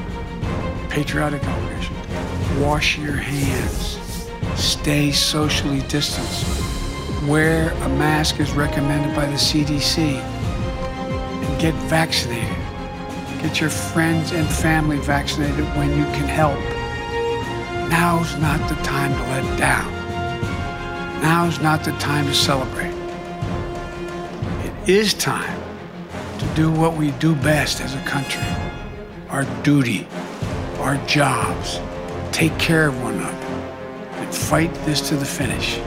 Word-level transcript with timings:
patriotic 0.89 1.47
obligation. 1.47 1.95
Wash 2.59 2.97
your 2.97 3.17
hands. 3.17 4.02
Stay 4.63 5.11
socially 5.11 5.81
distanced. 5.89 6.47
Wear 7.25 7.71
a 7.71 7.89
mask 7.89 8.39
as 8.39 8.53
recommended 8.53 9.15
by 9.17 9.27
the 9.27 9.35
CDC. 9.35 9.99
And 9.99 11.61
get 11.61 11.75
vaccinated. 11.91 12.57
Get 13.43 13.61
your 13.61 13.71
friends 13.71 14.31
and 14.31 14.49
family 14.49 14.99
vaccinated 14.99 15.65
when 15.77 15.91
you 15.91 16.05
can 16.17 16.29
help. 16.29 16.59
Now's 17.91 18.37
not 18.39 18.61
the 18.69 18.77
time 18.85 19.13
to 19.13 19.23
let 19.31 19.59
down. 19.59 19.93
Now's 21.21 21.61
not 21.61 21.83
the 21.83 21.93
time 21.99 22.27
to 22.27 22.35
celebrate. 22.35 22.95
It 24.65 24.89
is 24.89 25.13
time 25.13 25.61
to 26.39 26.47
do 26.55 26.71
what 26.71 26.97
we 26.97 27.11
do 27.13 27.35
best 27.35 27.81
as 27.81 27.95
a 27.97 28.03
country 28.05 28.43
our 29.33 29.45
duty, 29.63 30.07
our 30.79 30.99
jobs, 31.07 31.81
take 32.33 32.57
care 32.59 32.89
of 32.89 33.03
one 33.03 33.15
another, 33.15 33.42
fight 34.33 34.75
this 34.87 35.01
to 35.09 35.17
the 35.17 35.25
finish. 35.25 35.79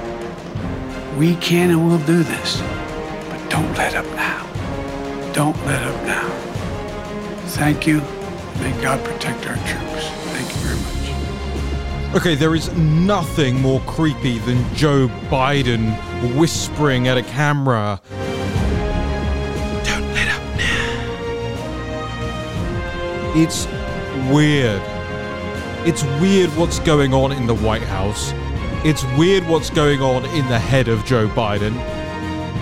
We 1.18 1.36
can 1.38 1.70
and 1.70 1.88
will 1.88 2.00
do 2.00 2.24
this, 2.24 2.62
but 3.30 3.50
don't 3.50 3.74
let 3.76 3.96
up 3.96 4.06
now. 4.16 4.44
Don't 5.34 5.58
let 5.66 5.82
up 5.84 6.04
now. 6.06 6.30
Thank 7.58 7.88
you. 7.88 8.02
May 8.60 8.72
God 8.82 9.04
protect 9.04 9.48
our 9.48 9.56
troops. 9.56 10.10
Thank 10.34 10.50
you 10.50 10.58
very 10.62 10.78
much. 10.78 12.16
Okay, 12.16 12.36
there 12.36 12.56
is 12.56 12.72
nothing 12.74 13.62
more 13.62 13.82
creepy 13.82 14.40
than 14.40 14.64
Joe 14.76 15.08
Biden 15.30 15.94
whispering 16.38 17.08
at 17.08 17.18
a 17.18 17.24
camera. 17.24 18.02
Don't 19.84 20.14
let 20.14 20.28
up 20.30 20.44
now. 20.58 20.94
It's 23.36 23.68
weird. 24.32 24.95
It's 25.86 26.04
weird 26.20 26.50
what's 26.58 26.80
going 26.80 27.14
on 27.14 27.32
in 27.32 27.46
the 27.46 27.54
White 27.54 27.84
House. 27.84 28.32
It's 28.84 29.04
weird 29.20 29.48
what's 29.48 29.70
going 29.70 30.02
on 30.02 30.26
in 30.26 30.48
the 30.48 30.58
head 30.58 30.88
of 30.88 31.06
Joe 31.06 31.28
Biden. 31.28 31.76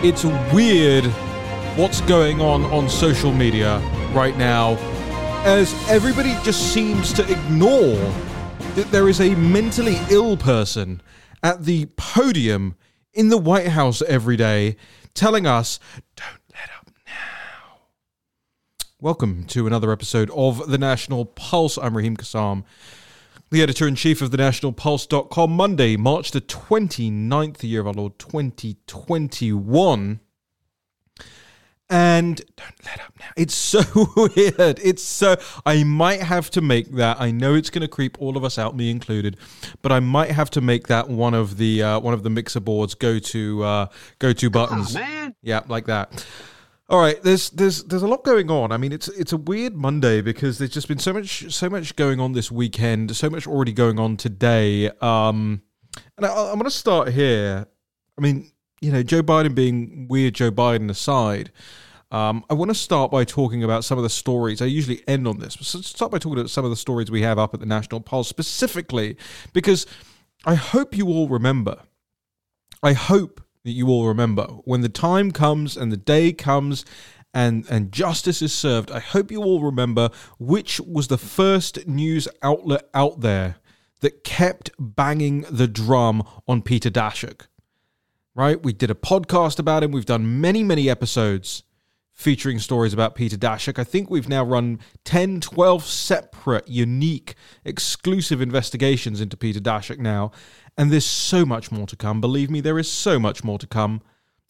It's 0.03 0.25
weird 0.53 1.05
what's 1.77 2.01
going 2.01 2.41
on 2.41 2.65
on 2.65 2.89
social 2.89 3.31
media 3.31 3.79
right 4.11 4.35
now 4.35 4.75
as 5.45 5.73
everybody 5.89 6.35
just 6.43 6.73
seems 6.73 7.13
to 7.13 7.21
ignore 7.31 7.95
that 8.75 8.89
there 8.91 9.07
is 9.07 9.21
a 9.21 9.35
mentally 9.35 9.97
ill 10.09 10.35
person 10.35 11.01
at 11.41 11.63
the 11.63 11.85
podium 11.95 12.75
in 13.13 13.29
the 13.29 13.37
White 13.37 13.69
House 13.69 14.01
every 14.01 14.35
day 14.35 14.75
telling 15.13 15.47
us, 15.47 15.79
don't 16.17 16.41
let 16.51 16.69
up 16.77 16.91
now. 17.07 17.77
Welcome 18.99 19.45
to 19.45 19.65
another 19.65 19.93
episode 19.93 20.29
of 20.31 20.69
The 20.69 20.77
National 20.77 21.23
Pulse. 21.23 21.77
I'm 21.77 21.95
Raheem 21.95 22.17
Kassam, 22.17 22.65
the 23.53 23.61
editor 23.61 23.87
in 23.87 23.93
chief 23.93 24.19
of 24.23 24.31
thenationalpulse.com, 24.31 25.51
Monday, 25.51 25.95
March 25.95 26.31
the 26.31 26.41
29th, 26.41 27.57
the 27.57 27.67
year 27.67 27.81
of 27.81 27.87
our 27.87 27.93
Lord 27.93 28.17
2021. 28.17 30.19
And 31.87 32.41
don't 32.55 32.85
let 32.85 32.99
up 33.01 33.13
now. 33.19 33.27
It's 33.37 33.53
so 33.53 33.83
weird. 34.15 34.79
It's 34.83 35.03
so. 35.03 35.35
I 35.67 35.83
might 35.83 36.21
have 36.21 36.49
to 36.51 36.61
make 36.61 36.93
that. 36.93 37.21
I 37.21 37.29
know 37.29 37.53
it's 37.53 37.69
going 37.69 37.83
to 37.83 37.87
creep 37.87 38.19
all 38.19 38.37
of 38.37 38.43
us 38.43 38.57
out, 38.57 38.75
me 38.75 38.89
included, 38.89 39.37
but 39.83 39.91
I 39.91 39.99
might 39.99 40.31
have 40.31 40.49
to 40.51 40.61
make 40.61 40.87
that 40.87 41.07
one 41.07 41.35
of 41.35 41.57
the 41.57 41.83
uh, 41.83 41.99
one 41.99 42.15
of 42.15 42.23
the 42.23 42.31
mixer 42.31 42.59
boards 42.59 42.95
go 42.95 43.19
to 43.19 43.63
uh, 43.63 43.85
go 44.17 44.33
to 44.33 44.49
buttons. 44.49 44.95
man. 44.95 45.35
Yeah, 45.43 45.61
like 45.67 45.85
that. 45.85 46.25
All 46.89 46.99
right, 46.99 47.21
there's 47.23 47.49
there's 47.51 47.83
there's 47.85 48.03
a 48.03 48.07
lot 48.07 48.23
going 48.23 48.51
on. 48.51 48.71
I 48.71 48.77
mean, 48.77 48.91
it's 48.91 49.07
it's 49.07 49.31
a 49.31 49.37
weird 49.37 49.73
Monday 49.73 50.21
because 50.21 50.57
there's 50.57 50.71
just 50.71 50.87
been 50.87 50.99
so 50.99 51.13
much 51.13 51.53
so 51.53 51.69
much 51.69 51.95
going 51.95 52.19
on 52.19 52.33
this 52.33 52.51
weekend, 52.51 53.15
so 53.15 53.29
much 53.29 53.47
already 53.47 53.71
going 53.71 53.99
on 53.99 54.17
today. 54.17 54.89
Um, 55.01 55.61
and 56.17 56.25
I, 56.25 56.29
I'm 56.29 56.55
going 56.55 56.65
to 56.65 56.71
start 56.71 57.09
here. 57.09 57.65
I 58.17 58.21
mean, 58.21 58.51
you 58.81 58.91
know, 58.91 59.01
Joe 59.01 59.23
Biden 59.23 59.55
being 59.55 60.07
weird, 60.09 60.33
Joe 60.33 60.51
Biden 60.51 60.89
aside. 60.89 61.51
Um, 62.11 62.45
I 62.49 62.53
want 62.53 62.69
to 62.69 62.75
start 62.75 63.09
by 63.09 63.23
talking 63.23 63.63
about 63.63 63.83
some 63.85 63.97
of 63.97 64.03
the 64.03 64.09
stories. 64.09 64.61
I 64.61 64.65
usually 64.65 65.01
end 65.07 65.27
on 65.27 65.39
this, 65.39 65.55
but 65.55 65.65
start 65.65 66.11
by 66.11 66.19
talking 66.19 66.37
about 66.37 66.51
some 66.51 66.63
of 66.63 66.69
the 66.69 66.77
stories 66.77 67.09
we 67.09 67.23
have 67.23 67.39
up 67.39 67.55
at 67.55 67.59
the 67.59 67.65
National 67.65 68.01
Pulse 68.01 68.27
specifically, 68.27 69.17
because 69.51 69.87
I 70.45 70.55
hope 70.55 70.95
you 70.95 71.07
all 71.07 71.27
remember. 71.27 71.77
I 72.83 72.93
hope 72.93 73.42
that 73.63 73.71
you 73.71 73.87
all 73.87 74.07
remember 74.07 74.43
when 74.65 74.81
the 74.81 74.89
time 74.89 75.31
comes 75.31 75.77
and 75.77 75.91
the 75.91 75.97
day 75.97 76.31
comes 76.33 76.85
and 77.33 77.65
and 77.69 77.91
justice 77.91 78.41
is 78.41 78.53
served. 78.53 78.91
I 78.91 78.99
hope 78.99 79.31
you 79.31 79.41
all 79.41 79.61
remember 79.61 80.09
which 80.37 80.79
was 80.79 81.07
the 81.07 81.17
first 81.17 81.87
news 81.87 82.27
outlet 82.41 82.89
out 82.93 83.21
there 83.21 83.55
that 84.01 84.23
kept 84.23 84.69
banging 84.77 85.45
the 85.49 85.67
drum 85.67 86.23
on 86.47 86.61
Peter 86.61 86.89
Daszak. 86.89 87.47
Right? 88.35 88.61
We 88.61 88.73
did 88.73 88.91
a 88.91 88.95
podcast 88.95 89.59
about 89.59 89.83
him. 89.83 89.91
We've 89.91 90.05
done 90.05 90.41
many, 90.41 90.63
many 90.63 90.89
episodes 90.89 91.63
featuring 92.13 92.59
stories 92.59 92.93
about 92.93 93.15
Peter 93.15 93.35
Daszak. 93.35 93.79
I 93.79 93.83
think 93.83 94.09
we've 94.09 94.29
now 94.29 94.43
run 94.43 94.79
10, 95.03 95.41
12 95.41 95.83
separate, 95.83 96.67
unique, 96.67 97.35
exclusive 97.65 98.39
investigations 98.39 99.19
into 99.19 99.35
Peter 99.35 99.59
Daszak 99.59 99.97
now. 99.97 100.31
And 100.77 100.91
there's 100.91 101.05
so 101.05 101.45
much 101.45 101.71
more 101.71 101.87
to 101.87 101.95
come. 101.95 102.21
Believe 102.21 102.49
me, 102.49 102.61
there 102.61 102.79
is 102.79 102.89
so 102.89 103.19
much 103.19 103.43
more 103.43 103.57
to 103.59 103.67
come 103.67 104.01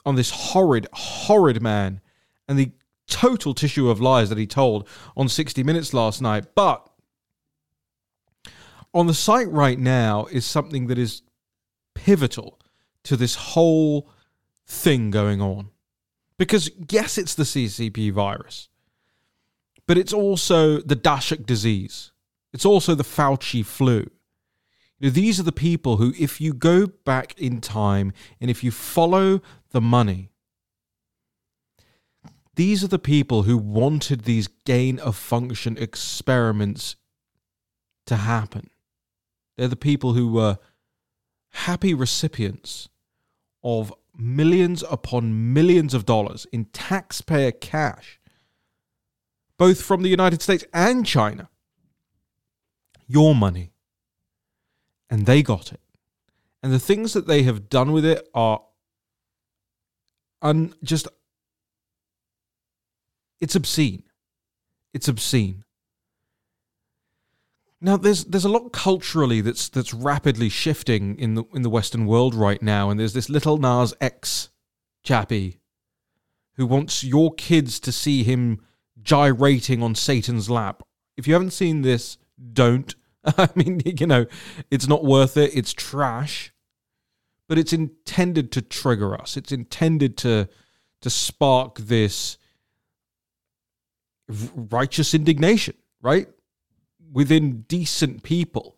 on 0.05 0.15
this 0.15 0.29
horrid, 0.29 0.87
horrid 0.91 1.61
man 1.61 2.01
and 2.47 2.59
the 2.59 2.71
total 3.07 3.53
tissue 3.53 3.89
of 3.89 4.01
lies 4.01 4.29
that 4.29 4.37
he 4.37 4.47
told 4.47 4.87
on 5.15 5.29
60 5.29 5.63
Minutes 5.63 5.93
last 5.93 6.21
night. 6.21 6.55
But 6.55 6.87
on 8.93 9.07
the 9.07 9.13
site 9.13 9.49
right 9.49 9.79
now 9.79 10.25
is 10.25 10.45
something 10.45 10.87
that 10.87 10.97
is 10.97 11.21
pivotal 11.95 12.59
to 13.03 13.15
this 13.17 13.35
whole 13.35 14.09
thing 14.65 15.11
going 15.11 15.41
on. 15.41 15.69
Because, 16.37 16.69
yes, 16.89 17.17
it's 17.17 17.35
the 17.35 17.43
CCP 17.43 18.11
virus, 18.11 18.69
but 19.87 19.97
it's 19.97 20.13
also 20.13 20.79
the 20.79 20.95
Daszak 20.95 21.45
disease. 21.45 22.11
It's 22.53 22.65
also 22.65 22.95
the 22.95 23.03
Fauci 23.03 23.65
flu. 23.65 24.09
You 24.99 25.09
know, 25.09 25.09
these 25.09 25.39
are 25.39 25.43
the 25.43 25.51
people 25.51 25.97
who, 25.97 26.13
if 26.17 26.39
you 26.39 26.53
go 26.53 26.87
back 26.87 27.37
in 27.39 27.61
time 27.61 28.13
and 28.39 28.49
if 28.49 28.63
you 28.63 28.71
follow 28.71 29.41
the 29.71 29.81
money, 29.81 30.29
these 32.55 32.83
are 32.83 32.87
the 32.87 32.99
people 32.99 33.43
who 33.43 33.57
wanted 33.57 34.21
these 34.21 34.47
gain 34.65 34.99
of 34.99 35.15
function 35.15 35.77
experiments 35.77 36.95
to 38.05 38.17
happen. 38.17 38.69
They're 39.57 39.67
the 39.67 39.75
people 39.75 40.13
who 40.13 40.31
were 40.31 40.59
happy 41.51 41.93
recipients 41.93 42.89
of 43.63 43.93
millions 44.15 44.83
upon 44.89 45.53
millions 45.53 45.93
of 45.93 46.05
dollars 46.05 46.45
in 46.51 46.65
taxpayer 46.65 47.51
cash, 47.51 48.19
both 49.57 49.81
from 49.81 50.03
the 50.03 50.09
United 50.09 50.41
States 50.41 50.63
and 50.73 51.05
China. 51.05 51.49
Your 53.07 53.35
money. 53.35 53.73
And 55.09 55.25
they 55.25 55.43
got 55.43 55.71
it. 55.71 55.81
And 56.61 56.71
the 56.71 56.79
things 56.79 57.13
that 57.13 57.27
they 57.27 57.43
have 57.43 57.69
done 57.69 57.91
with 57.91 58.05
it 58.05 58.27
are 58.33 58.61
un- 60.41 60.73
just. 60.83 61.07
It's 63.41 63.55
obscene. 63.55 64.03
It's 64.93 65.07
obscene. 65.07 65.65
Now, 67.83 67.97
there's 67.97 68.23
there's 68.23 68.45
a 68.45 68.49
lot 68.49 68.71
culturally 68.71 69.41
that's 69.41 69.67
that's 69.67 69.93
rapidly 69.93 70.47
shifting 70.47 71.19
in 71.19 71.35
the 71.35 71.43
in 71.53 71.63
the 71.63 71.69
Western 71.69 72.05
world 72.05 72.33
right 72.33 72.61
now, 72.61 72.89
and 72.89 72.97
there's 72.97 73.11
this 73.11 73.29
Lil 73.29 73.57
Nas 73.57 73.93
X 73.99 74.49
chappie 75.03 75.59
who 76.55 76.65
wants 76.65 77.03
your 77.03 77.33
kids 77.33 77.81
to 77.81 77.91
see 77.91 78.23
him 78.23 78.61
gyrating 79.01 79.83
on 79.83 79.95
Satan's 79.95 80.49
lap. 80.49 80.83
If 81.17 81.27
you 81.27 81.33
haven't 81.33 81.51
seen 81.51 81.81
this, 81.81 82.17
don't. 82.53 82.95
I 83.25 83.49
mean, 83.53 83.81
you 83.85 84.07
know, 84.07 84.27
it's 84.71 84.87
not 84.87 85.03
worth 85.03 85.35
it. 85.35 85.53
It's 85.53 85.73
trash, 85.73 86.53
but 87.49 87.57
it's 87.57 87.73
intended 87.73 88.53
to 88.53 88.61
trigger 88.61 89.19
us. 89.19 89.35
It's 89.35 89.51
intended 89.51 90.15
to 90.19 90.47
to 91.01 91.09
spark 91.09 91.79
this 91.79 92.37
righteous 94.55 95.13
indignation, 95.13 95.75
right? 96.01 96.29
Within 97.13 97.61
decent 97.67 98.23
people. 98.23 98.77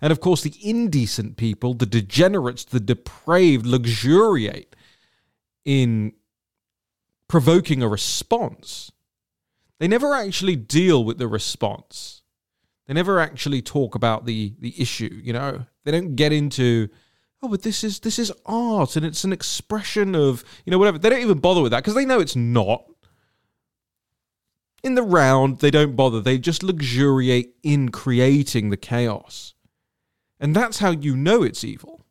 And 0.00 0.12
of 0.12 0.20
course, 0.20 0.42
the 0.42 0.54
indecent 0.62 1.36
people, 1.36 1.74
the 1.74 1.86
degenerates, 1.86 2.64
the 2.64 2.80
depraved, 2.80 3.66
luxuriate 3.66 4.74
in 5.64 6.12
provoking 7.28 7.82
a 7.82 7.88
response. 7.88 8.92
They 9.80 9.88
never 9.88 10.14
actually 10.14 10.56
deal 10.56 11.04
with 11.04 11.18
the 11.18 11.28
response. 11.28 12.22
They 12.86 12.94
never 12.94 13.18
actually 13.18 13.60
talk 13.60 13.94
about 13.94 14.24
the 14.24 14.54
the 14.58 14.80
issue, 14.80 15.20
you 15.22 15.32
know. 15.32 15.66
They 15.84 15.90
don't 15.90 16.16
get 16.16 16.32
into 16.32 16.88
oh, 17.42 17.48
but 17.48 17.62
this 17.62 17.84
is 17.84 18.00
this 18.00 18.18
is 18.18 18.32
art 18.46 18.96
and 18.96 19.04
it's 19.04 19.24
an 19.24 19.32
expression 19.32 20.14
of, 20.14 20.44
you 20.64 20.70
know, 20.70 20.78
whatever. 20.78 20.98
They 20.98 21.10
don't 21.10 21.20
even 21.20 21.40
bother 21.40 21.60
with 21.60 21.72
that 21.72 21.82
because 21.82 21.94
they 21.94 22.06
know 22.06 22.20
it's 22.20 22.36
not. 22.36 22.84
In 24.84 24.96
the 24.96 25.02
round, 25.02 25.60
they 25.60 25.70
don't 25.70 25.96
bother. 25.96 26.20
They 26.20 26.36
just 26.36 26.62
luxuriate 26.62 27.54
in 27.62 27.88
creating 27.88 28.68
the 28.68 28.76
chaos. 28.76 29.54
And 30.38 30.54
that's 30.54 30.80
how 30.80 30.90
you 30.90 31.16
know 31.16 31.42
it's 31.42 31.64
evil. 31.64 32.04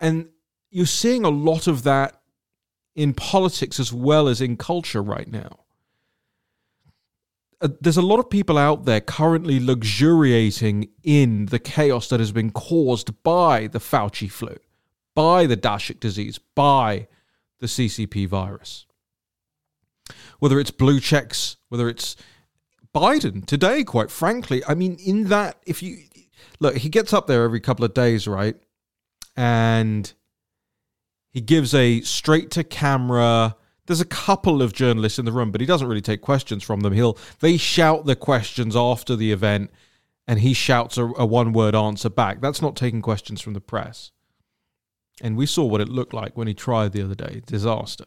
And 0.00 0.30
you're 0.70 0.86
seeing 0.86 1.26
a 1.26 1.28
lot 1.28 1.66
of 1.66 1.82
that 1.82 2.22
in 2.94 3.12
politics 3.12 3.78
as 3.78 3.92
well 3.92 4.28
as 4.28 4.40
in 4.40 4.56
culture 4.56 5.02
right 5.02 5.30
now. 5.30 5.60
Uh, 7.60 7.68
there's 7.82 7.98
a 7.98 8.02
lot 8.02 8.18
of 8.18 8.30
people 8.30 8.56
out 8.56 8.86
there 8.86 9.02
currently 9.02 9.60
luxuriating 9.60 10.88
in 11.02 11.46
the 11.46 11.58
chaos 11.58 12.08
that 12.08 12.20
has 12.20 12.32
been 12.32 12.50
caused 12.50 13.22
by 13.22 13.66
the 13.66 13.78
Fauci 13.78 14.30
flu, 14.30 14.56
by 15.14 15.46
the 15.46 15.56
Daszak 15.56 16.00
disease, 16.00 16.38
by 16.54 17.08
the 17.60 17.66
CCP 17.66 18.26
virus. 18.26 18.86
Whether 20.38 20.60
it's 20.60 20.70
blue 20.70 21.00
checks, 21.00 21.56
whether 21.68 21.88
it's 21.88 22.16
Biden 22.94 23.44
today, 23.44 23.84
quite 23.84 24.10
frankly, 24.10 24.62
I 24.66 24.74
mean, 24.74 24.96
in 25.04 25.24
that, 25.24 25.58
if 25.66 25.82
you 25.82 25.98
look, 26.60 26.76
he 26.76 26.88
gets 26.88 27.12
up 27.12 27.26
there 27.26 27.44
every 27.44 27.60
couple 27.60 27.84
of 27.84 27.94
days, 27.94 28.26
right? 28.26 28.56
And 29.36 30.12
he 31.30 31.40
gives 31.40 31.74
a 31.74 32.00
straight 32.00 32.50
to 32.52 32.64
camera. 32.64 33.56
There's 33.86 34.00
a 34.00 34.06
couple 34.06 34.62
of 34.62 34.72
journalists 34.72 35.18
in 35.18 35.26
the 35.26 35.32
room, 35.32 35.52
but 35.52 35.60
he 35.60 35.66
doesn't 35.66 35.86
really 35.86 36.00
take 36.00 36.22
questions 36.22 36.64
from 36.64 36.80
them. 36.80 36.92
He'll 36.92 37.18
they 37.40 37.56
shout 37.56 38.06
the 38.06 38.16
questions 38.16 38.74
after 38.74 39.14
the 39.14 39.32
event, 39.32 39.70
and 40.26 40.40
he 40.40 40.54
shouts 40.54 40.96
a, 40.96 41.04
a 41.04 41.26
one 41.26 41.52
word 41.52 41.74
answer 41.74 42.08
back. 42.08 42.40
That's 42.40 42.62
not 42.62 42.76
taking 42.76 43.02
questions 43.02 43.40
from 43.40 43.52
the 43.52 43.60
press. 43.60 44.10
And 45.22 45.36
we 45.36 45.46
saw 45.46 45.64
what 45.64 45.80
it 45.80 45.88
looked 45.88 46.14
like 46.14 46.36
when 46.36 46.46
he 46.48 46.54
tried 46.54 46.92
the 46.92 47.02
other 47.02 47.14
day. 47.14 47.42
Disaster. 47.46 48.06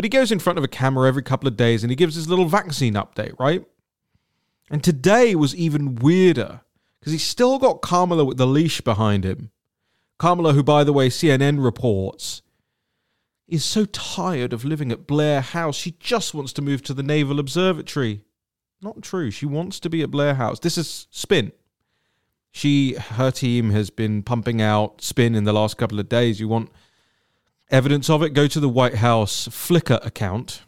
But 0.00 0.06
he 0.06 0.08
goes 0.08 0.32
in 0.32 0.38
front 0.38 0.56
of 0.56 0.64
a 0.64 0.66
camera 0.68 1.06
every 1.06 1.22
couple 1.22 1.46
of 1.46 1.58
days 1.58 1.84
and 1.84 1.90
he 1.90 1.94
gives 1.94 2.14
his 2.14 2.26
little 2.26 2.46
vaccine 2.46 2.94
update, 2.94 3.38
right? 3.38 3.66
And 4.70 4.82
today 4.82 5.34
was 5.34 5.54
even 5.54 5.96
weirder 5.96 6.62
because 6.98 7.12
he's 7.12 7.22
still 7.22 7.58
got 7.58 7.82
Kamala 7.82 8.24
with 8.24 8.38
the 8.38 8.46
leash 8.46 8.80
behind 8.80 9.26
him. 9.26 9.50
Kamala, 10.18 10.54
who, 10.54 10.62
by 10.62 10.84
the 10.84 10.94
way, 10.94 11.10
CNN 11.10 11.62
reports, 11.62 12.40
is 13.46 13.62
so 13.62 13.84
tired 13.84 14.54
of 14.54 14.64
living 14.64 14.90
at 14.90 15.06
Blair 15.06 15.42
House, 15.42 15.76
she 15.76 15.90
just 16.00 16.32
wants 16.32 16.54
to 16.54 16.62
move 16.62 16.82
to 16.84 16.94
the 16.94 17.02
Naval 17.02 17.38
Observatory. 17.38 18.22
Not 18.80 19.02
true. 19.02 19.30
She 19.30 19.44
wants 19.44 19.78
to 19.80 19.90
be 19.90 20.00
at 20.00 20.10
Blair 20.10 20.32
House. 20.32 20.60
This 20.60 20.78
is 20.78 21.08
spin. 21.10 21.52
She, 22.52 22.94
her 22.94 23.30
team 23.30 23.68
has 23.72 23.90
been 23.90 24.22
pumping 24.22 24.62
out 24.62 25.02
spin 25.02 25.34
in 25.34 25.44
the 25.44 25.52
last 25.52 25.76
couple 25.76 26.00
of 26.00 26.08
days. 26.08 26.40
You 26.40 26.48
want 26.48 26.70
evidence 27.70 28.10
of 28.10 28.22
it? 28.22 28.30
Go 28.30 28.46
to 28.46 28.60
the 28.60 28.68
White 28.68 28.96
House 28.96 29.48
Flickr 29.48 30.04
account. 30.04 30.62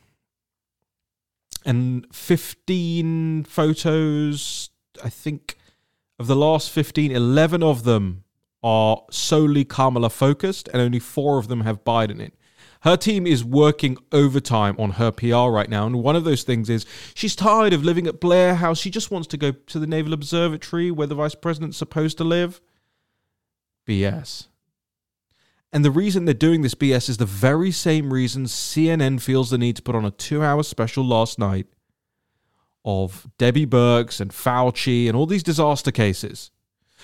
And 1.64 2.06
15 2.12 3.44
photos, 3.44 4.70
I 5.02 5.08
think, 5.08 5.56
of 6.18 6.26
the 6.26 6.36
last 6.36 6.70
15, 6.70 7.12
11 7.12 7.62
of 7.62 7.84
them 7.84 8.24
are 8.62 9.02
solely 9.10 9.64
Kamala 9.64 10.10
focused, 10.10 10.68
and 10.68 10.80
only 10.80 10.98
four 10.98 11.38
of 11.38 11.48
them 11.48 11.62
have 11.62 11.84
Biden 11.84 12.20
in. 12.20 12.32
Her 12.82 12.96
team 12.96 13.28
is 13.28 13.44
working 13.44 13.96
overtime 14.10 14.74
on 14.78 14.92
her 14.92 15.12
PR 15.12 15.50
right 15.50 15.70
now. 15.70 15.86
And 15.86 16.02
one 16.02 16.16
of 16.16 16.24
those 16.24 16.42
things 16.42 16.68
is 16.68 16.84
she's 17.14 17.36
tired 17.36 17.72
of 17.72 17.84
living 17.84 18.08
at 18.08 18.20
Blair 18.20 18.56
House. 18.56 18.80
She 18.80 18.90
just 18.90 19.10
wants 19.10 19.28
to 19.28 19.36
go 19.36 19.52
to 19.52 19.78
the 19.78 19.86
Naval 19.86 20.12
Observatory 20.12 20.90
where 20.90 21.06
the 21.06 21.14
vice 21.14 21.36
president's 21.36 21.76
supposed 21.76 22.18
to 22.18 22.24
live. 22.24 22.60
BS. 23.86 24.48
And 25.72 25.84
the 25.84 25.90
reason 25.90 26.26
they're 26.26 26.34
doing 26.34 26.62
this 26.62 26.74
BS 26.74 27.08
is 27.08 27.16
the 27.16 27.24
very 27.24 27.70
same 27.70 28.12
reason 28.12 28.44
CNN 28.44 29.20
feels 29.20 29.50
the 29.50 29.56
need 29.56 29.76
to 29.76 29.82
put 29.82 29.94
on 29.94 30.04
a 30.04 30.10
two 30.10 30.42
hour 30.42 30.62
special 30.62 31.04
last 31.04 31.38
night 31.38 31.66
of 32.84 33.26
Debbie 33.38 33.66
Birx 33.66 34.20
and 34.20 34.32
Fauci 34.32 35.06
and 35.08 35.16
all 35.16 35.26
these 35.26 35.42
disaster 35.42 35.90
cases. 35.90 36.50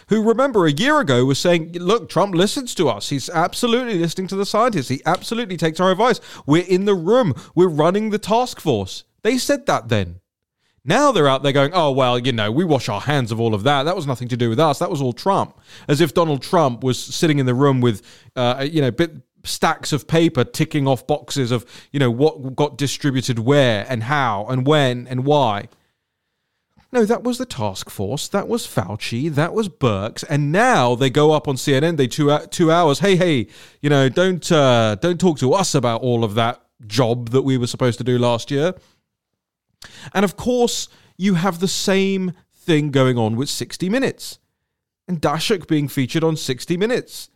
Who 0.08 0.22
remember 0.22 0.66
a 0.66 0.72
year 0.72 1.00
ago 1.00 1.24
was 1.24 1.38
saying, 1.38 1.72
look, 1.72 2.08
Trump 2.08 2.34
listens 2.34 2.74
to 2.76 2.88
us. 2.88 3.08
He's 3.08 3.28
absolutely 3.28 3.98
listening 3.98 4.28
to 4.28 4.36
the 4.36 4.46
scientists. 4.46 4.88
He 4.88 5.02
absolutely 5.04 5.56
takes 5.56 5.80
our 5.80 5.90
advice. 5.90 6.20
We're 6.46 6.64
in 6.64 6.84
the 6.84 6.94
room. 6.94 7.34
We're 7.54 7.68
running 7.68 8.10
the 8.10 8.18
task 8.18 8.60
force. 8.60 9.04
They 9.22 9.38
said 9.38 9.66
that 9.66 9.88
then. 9.88 10.20
Now 10.88 11.12
they're 11.12 11.28
out 11.28 11.42
there 11.42 11.52
going, 11.52 11.72
oh, 11.74 11.92
well, 11.92 12.18
you 12.18 12.32
know, 12.32 12.50
we 12.50 12.64
wash 12.64 12.88
our 12.88 13.02
hands 13.02 13.30
of 13.30 13.38
all 13.38 13.54
of 13.54 13.62
that. 13.64 13.82
That 13.82 13.94
was 13.94 14.06
nothing 14.06 14.28
to 14.28 14.38
do 14.38 14.48
with 14.48 14.58
us. 14.58 14.78
That 14.78 14.90
was 14.90 15.02
all 15.02 15.12
Trump. 15.12 15.60
As 15.86 16.00
if 16.00 16.14
Donald 16.14 16.40
Trump 16.40 16.82
was 16.82 16.98
sitting 16.98 17.38
in 17.38 17.44
the 17.44 17.54
room 17.54 17.82
with, 17.82 18.00
uh, 18.34 18.66
you 18.68 18.80
know, 18.80 18.90
bit, 18.90 19.12
stacks 19.44 19.92
of 19.92 20.08
paper 20.08 20.44
ticking 20.44 20.88
off 20.88 21.06
boxes 21.06 21.50
of, 21.50 21.66
you 21.92 22.00
know, 22.00 22.10
what 22.10 22.56
got 22.56 22.78
distributed 22.78 23.38
where 23.38 23.84
and 23.86 24.04
how 24.04 24.46
and 24.46 24.66
when 24.66 25.06
and 25.08 25.26
why. 25.26 25.68
No, 26.90 27.04
that 27.04 27.22
was 27.22 27.36
the 27.36 27.44
task 27.44 27.90
force. 27.90 28.26
That 28.28 28.48
was 28.48 28.66
Fauci. 28.66 29.30
That 29.34 29.52
was 29.52 29.68
Birx. 29.68 30.24
And 30.26 30.50
now 30.50 30.94
they 30.94 31.10
go 31.10 31.32
up 31.32 31.46
on 31.46 31.56
CNN. 31.56 31.98
They 31.98 32.06
two 32.06 32.34
two 32.50 32.72
hours. 32.72 33.00
Hey, 33.00 33.14
hey, 33.14 33.48
you 33.82 33.90
know, 33.90 34.08
don't 34.08 34.50
uh, 34.50 34.94
don't 34.94 35.20
talk 35.20 35.38
to 35.40 35.52
us 35.52 35.74
about 35.74 36.00
all 36.00 36.24
of 36.24 36.34
that 36.36 36.62
job 36.86 37.28
that 37.30 37.42
we 37.42 37.58
were 37.58 37.66
supposed 37.66 37.98
to 37.98 38.04
do 38.04 38.16
last 38.16 38.50
year. 38.50 38.72
And 40.12 40.24
of 40.24 40.36
course, 40.36 40.88
you 41.16 41.34
have 41.34 41.60
the 41.60 41.68
same 41.68 42.32
thing 42.54 42.90
going 42.90 43.18
on 43.18 43.36
with 43.36 43.48
60 43.48 43.88
Minutes 43.88 44.38
and 45.08 45.20
Daszak 45.20 45.66
being 45.66 45.88
featured 45.88 46.22
on 46.22 46.36
60 46.36 46.76
Minutes. 46.76 47.30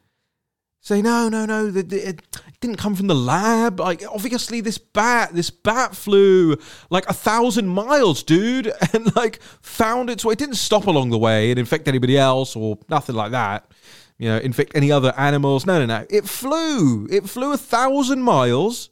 Say, 0.84 1.00
no, 1.00 1.28
no, 1.28 1.46
no, 1.46 1.68
it 1.68 2.22
didn't 2.60 2.76
come 2.76 2.96
from 2.96 3.06
the 3.06 3.14
lab. 3.14 3.78
Like, 3.78 4.02
obviously, 4.12 4.60
this 4.60 4.78
bat, 4.78 5.32
this 5.32 5.48
bat 5.48 5.94
flew 5.94 6.56
like 6.90 7.08
a 7.08 7.12
thousand 7.12 7.68
miles, 7.68 8.24
dude, 8.24 8.72
and 8.92 9.14
like 9.14 9.40
found 9.60 10.10
its 10.10 10.24
way. 10.24 10.32
It 10.32 10.40
didn't 10.40 10.56
stop 10.56 10.88
along 10.88 11.10
the 11.10 11.18
way 11.18 11.50
and 11.50 11.58
infect 11.58 11.86
anybody 11.86 12.18
else 12.18 12.56
or 12.56 12.78
nothing 12.88 13.14
like 13.14 13.30
that. 13.30 13.70
You 14.18 14.28
know, 14.28 14.38
infect 14.38 14.72
any 14.74 14.90
other 14.90 15.14
animals. 15.16 15.66
No, 15.66 15.78
no, 15.78 15.86
no. 15.86 16.04
It 16.10 16.24
flew. 16.24 17.06
It 17.10 17.28
flew 17.28 17.52
a 17.52 17.56
thousand 17.56 18.22
miles 18.22 18.90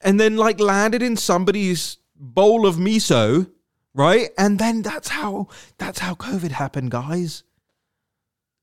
and 0.00 0.18
then 0.18 0.36
like 0.36 0.58
landed 0.58 1.02
in 1.02 1.16
somebody's 1.16 1.98
bowl 2.18 2.66
of 2.66 2.76
miso, 2.76 3.50
right? 3.94 4.30
And 4.36 4.58
then 4.58 4.82
that's 4.82 5.08
how 5.08 5.48
that's 5.78 5.98
how 6.00 6.14
COVID 6.14 6.52
happened, 6.52 6.90
guys. 6.90 7.44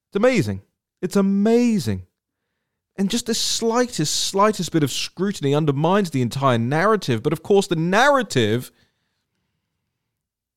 It's 0.09 0.15
amazing. 0.15 0.61
It's 1.01 1.15
amazing. 1.15 2.07
And 2.97 3.09
just 3.09 3.25
the 3.25 3.33
slightest, 3.33 4.15
slightest 4.15 4.71
bit 4.71 4.83
of 4.83 4.91
scrutiny 4.91 5.53
undermines 5.53 6.11
the 6.11 6.21
entire 6.21 6.57
narrative. 6.57 7.21
But 7.21 7.33
of 7.33 7.43
course, 7.43 7.67
the 7.67 7.75
narrative 7.75 8.71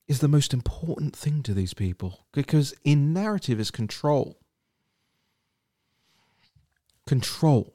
is 0.06 0.20
the 0.20 0.28
most 0.28 0.54
important 0.54 1.14
thing 1.14 1.42
to 1.42 1.52
these 1.52 1.74
people 1.74 2.26
because 2.32 2.74
in 2.84 3.12
narrative 3.12 3.58
is 3.58 3.70
control. 3.70 4.38
Control. 7.06 7.74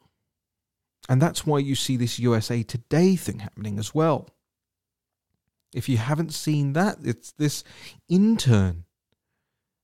And 1.09 1.21
that's 1.21 1.45
why 1.45 1.59
you 1.59 1.75
see 1.75 1.97
this 1.97 2.17
USA 2.17 2.63
Today 2.63 3.15
thing 3.15 3.39
happening 3.39 3.77
as 3.77 3.93
well. 3.93 4.29
If 5.73 5.89
you 5.89 5.97
haven't 5.97 6.33
seen 6.33 6.73
that, 6.73 6.97
it's 7.03 7.31
this 7.31 7.63
intern 8.07 8.85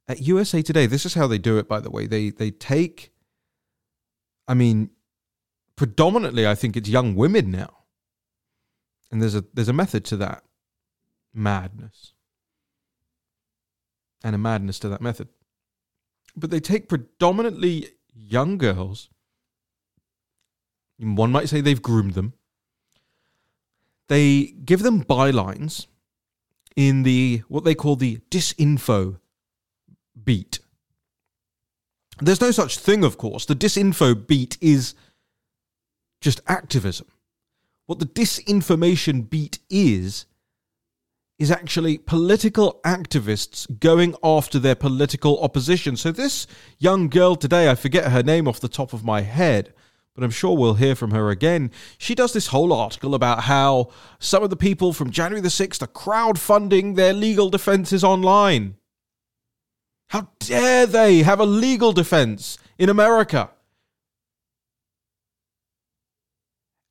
at 0.08 0.22
USA 0.22 0.62
Today. 0.62 0.86
This 0.86 1.06
is 1.06 1.14
how 1.14 1.28
they 1.28 1.38
do 1.38 1.58
it, 1.58 1.68
by 1.68 1.80
the 1.80 1.90
way. 1.90 2.08
They 2.08 2.30
they 2.30 2.52
take, 2.52 3.12
I 4.48 4.54
mean, 4.54 4.92
predominantly, 5.76 6.48
I 6.48 6.56
think 6.56 6.76
it's 6.76 6.90
young 6.90 7.16
women 7.16 7.52
now, 7.52 7.86
and 9.12 9.22
there's 9.22 9.36
a 9.36 9.46
there's 9.54 9.70
a 9.70 9.74
method 9.74 10.06
to 10.06 10.18
that 10.18 10.44
madness, 11.34 12.14
and 14.24 14.36
a 14.36 14.40
madness 14.40 14.80
to 14.80 14.90
that 14.90 15.02
method. 15.02 15.30
But 16.36 16.52
they 16.52 16.60
take 16.60 16.90
predominantly 16.90 17.90
young 18.14 18.58
girls. 18.58 19.10
One 20.98 21.32
might 21.32 21.50
say 21.50 21.62
they've 21.62 21.82
groomed 21.82 22.14
them 22.14 22.34
they 24.10 24.54
give 24.66 24.84
them 24.84 25.04
bylines 25.04 25.88
in 26.76 27.04
the 27.04 27.44
what 27.48 27.64
they 27.64 27.76
call 27.76 27.96
the 27.96 28.20
disinfo 28.30 29.20
beat. 30.22 30.60
There's 32.22 32.42
no 32.42 32.52
such 32.52 32.78
thing, 32.78 33.04
of 33.04 33.18
course. 33.18 33.46
The 33.46 33.56
disinfo 33.56 34.28
beat 34.28 34.58
is 34.60 34.94
just 36.22 36.42
activism. 36.48 37.08
What 37.86 38.00
the 38.00 38.06
disinformation 38.06 39.30
beat 39.30 39.60
is, 39.70 40.26
is 41.38 41.50
actually 41.50 41.98
political 41.98 42.82
activists 42.84 43.80
going 43.80 44.16
after 44.24 44.60
their 44.60 44.76
political 44.76 45.42
opposition. 45.42 45.96
So, 45.96 46.12
this 46.12 46.46
young 46.78 47.08
girl 47.08 47.36
today, 47.36 47.70
I 47.70 47.76
forget 47.76 48.12
her 48.12 48.22
name 48.22 48.48
off 48.48 48.60
the 48.60 48.68
top 48.68 48.92
of 48.94 49.06
my 49.06 49.22
head, 49.22 49.74
but 50.20 50.26
I'm 50.26 50.32
sure 50.32 50.58
we'll 50.58 50.74
hear 50.74 50.96
from 50.96 51.12
her 51.12 51.30
again. 51.30 51.72
She 51.98 52.14
does 52.14 52.34
this 52.34 52.48
whole 52.48 52.74
article 52.74 53.16
about 53.16 53.44
how 53.44 53.90
some 54.20 54.44
of 54.44 54.50
the 54.50 54.58
people 54.58 54.92
from 54.92 55.12
January 55.12 55.40
the 55.40 55.48
6th 55.48 55.82
are 55.82 55.88
crowdfunding 55.88 56.98
their 56.98 57.14
legal 57.14 57.50
defenses 57.50 58.04
online. 58.04 58.76
How 60.10 60.28
dare 60.40 60.86
they 60.86 61.20
have 61.20 61.40
a 61.40 61.46
legal 61.46 61.94
defense 61.94 62.58
in 62.78 62.90
America? 62.90 63.50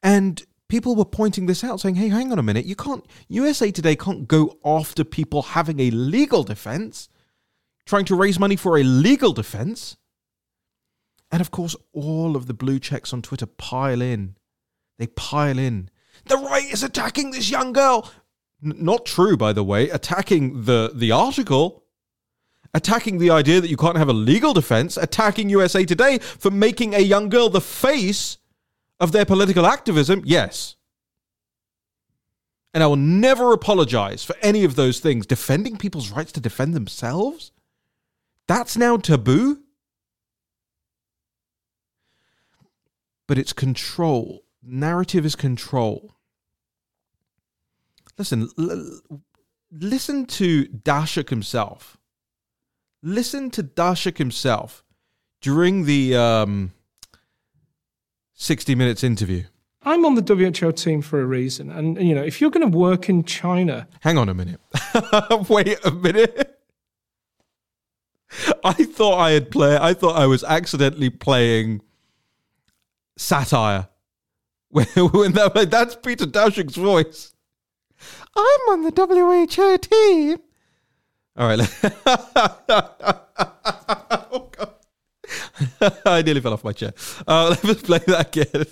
And 0.02 0.42
people 0.70 0.96
were 0.96 1.04
pointing 1.04 1.44
this 1.44 1.62
out, 1.62 1.80
saying, 1.80 1.96
hey, 1.96 2.08
hang 2.08 2.32
on 2.32 2.38
a 2.38 2.42
minute, 2.42 2.64
you 2.64 2.76
can't, 2.76 3.04
USA 3.28 3.70
Today 3.70 3.94
can't 3.94 4.26
go 4.26 4.56
after 4.64 5.04
people 5.04 5.42
having 5.42 5.80
a 5.80 5.90
legal 5.90 6.44
defense, 6.44 7.10
trying 7.84 8.06
to 8.06 8.16
raise 8.16 8.40
money 8.40 8.56
for 8.56 8.78
a 8.78 8.82
legal 8.82 9.34
defense. 9.34 9.97
And 11.30 11.40
of 11.40 11.50
course, 11.50 11.76
all 11.92 12.36
of 12.36 12.46
the 12.46 12.54
blue 12.54 12.78
checks 12.78 13.12
on 13.12 13.22
Twitter 13.22 13.46
pile 13.46 14.00
in. 14.00 14.36
They 14.98 15.08
pile 15.08 15.58
in. 15.58 15.90
The 16.26 16.36
right 16.36 16.70
is 16.70 16.82
attacking 16.82 17.30
this 17.30 17.50
young 17.50 17.72
girl. 17.72 18.10
N- 18.64 18.74
not 18.78 19.06
true, 19.06 19.36
by 19.36 19.52
the 19.52 19.64
way. 19.64 19.90
Attacking 19.90 20.64
the, 20.64 20.90
the 20.94 21.12
article, 21.12 21.84
attacking 22.74 23.18
the 23.18 23.30
idea 23.30 23.60
that 23.60 23.68
you 23.68 23.76
can't 23.76 23.98
have 23.98 24.08
a 24.08 24.14
legal 24.14 24.52
defense, 24.52 24.96
attacking 24.96 25.50
USA 25.50 25.84
Today 25.84 26.18
for 26.18 26.50
making 26.50 26.94
a 26.94 27.00
young 27.00 27.28
girl 27.28 27.48
the 27.48 27.60
face 27.60 28.38
of 29.00 29.12
their 29.12 29.24
political 29.24 29.66
activism, 29.66 30.22
yes. 30.24 30.76
And 32.74 32.82
I 32.82 32.86
will 32.86 32.96
never 32.96 33.52
apologize 33.52 34.24
for 34.24 34.36
any 34.42 34.64
of 34.64 34.76
those 34.76 35.00
things. 35.00 35.26
Defending 35.26 35.76
people's 35.76 36.10
rights 36.10 36.32
to 36.32 36.40
defend 36.40 36.74
themselves? 36.74 37.52
That's 38.46 38.76
now 38.76 38.96
taboo? 38.96 39.62
But 43.28 43.38
it's 43.38 43.52
control. 43.52 44.42
Narrative 44.62 45.24
is 45.24 45.36
control. 45.36 46.16
Listen, 48.18 48.48
l- 48.58 49.20
listen 49.70 50.26
to 50.26 50.64
Daszak 50.64 51.28
himself. 51.30 51.96
Listen 53.00 53.50
to 53.50 53.62
Daszak 53.62 54.18
himself 54.18 54.82
during 55.40 55.84
the 55.84 56.16
um, 56.16 56.72
60 58.34 58.74
Minutes 58.74 59.04
interview. 59.04 59.44
I'm 59.82 60.04
on 60.04 60.16
the 60.16 60.22
WHO 60.22 60.72
team 60.72 61.02
for 61.02 61.20
a 61.20 61.24
reason. 61.24 61.70
And, 61.70 62.02
you 62.02 62.14
know, 62.14 62.22
if 62.22 62.40
you're 62.40 62.50
going 62.50 62.68
to 62.70 62.76
work 62.76 63.08
in 63.08 63.22
China. 63.24 63.86
Hang 64.00 64.18
on 64.18 64.28
a 64.28 64.34
minute. 64.34 64.60
Wait 65.48 65.78
a 65.84 65.92
minute. 65.92 66.58
I 68.64 68.72
thought 68.72 69.18
I 69.18 69.30
had 69.30 69.50
played, 69.50 69.78
I 69.78 69.94
thought 69.94 70.16
I 70.16 70.26
was 70.26 70.44
accidentally 70.44 71.08
playing 71.08 71.80
satire. 73.18 73.88
When, 74.70 75.32
that, 75.32 75.52
like, 75.54 75.70
that's 75.70 75.96
Peter 75.96 76.26
Daszak's 76.26 76.76
voice. 76.76 77.32
I'm 78.36 78.60
on 78.68 78.82
the 78.82 78.90
WHO 78.90 79.78
team. 79.78 80.36
All 81.36 81.48
right. 81.48 81.60
oh, 84.30 84.50
God. 84.52 84.74
I 86.06 86.22
nearly 86.22 86.40
fell 86.40 86.52
off 86.52 86.64
my 86.64 86.72
chair. 86.72 86.92
Uh, 87.26 87.56
let's 87.64 87.82
play 87.82 87.98
that 88.06 88.36
again. 88.36 88.66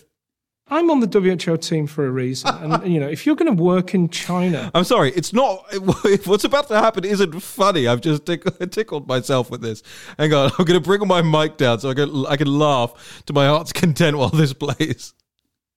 I'm 0.69 0.91
on 0.91 0.99
the 0.99 1.07
WHO 1.07 1.57
team 1.59 1.87
for 1.87 2.07
a 2.07 2.11
reason. 2.11 2.49
And, 2.51 2.93
you 2.93 2.99
know, 2.99 3.07
if 3.09 3.25
you're 3.25 3.37
going 3.37 3.55
to 3.55 3.63
work 3.63 3.95
in 3.95 4.09
China. 4.09 4.71
I'm 4.75 4.85
sorry, 4.85 5.13
it's 5.13 5.33
not. 5.33 5.65
What's 6.27 6.45
about 6.45 6.69
to 6.69 6.79
happen 6.79 7.05
isn't 7.05 7.41
funny. 7.41 7.87
I've 7.87 8.01
just 8.01 8.27
tickled, 8.27 8.73
tickled 8.73 9.07
myself 9.07 9.51
with 9.51 9.61
this. 9.61 9.83
Hang 10.19 10.33
on, 10.35 10.51
I'm 10.59 10.65
going 10.65 10.81
to 10.81 10.85
bring 10.85 11.07
my 11.07 11.23
mic 11.23 11.57
down 11.57 11.79
so 11.79 11.91
I 11.91 11.95
can, 11.95 12.27
I 12.27 12.37
can 12.37 12.59
laugh 12.59 13.23
to 13.27 13.33
my 13.33 13.47
heart's 13.47 13.73
content 13.73 14.19
while 14.19 14.29
this 14.31 14.53
plays. 14.53 15.15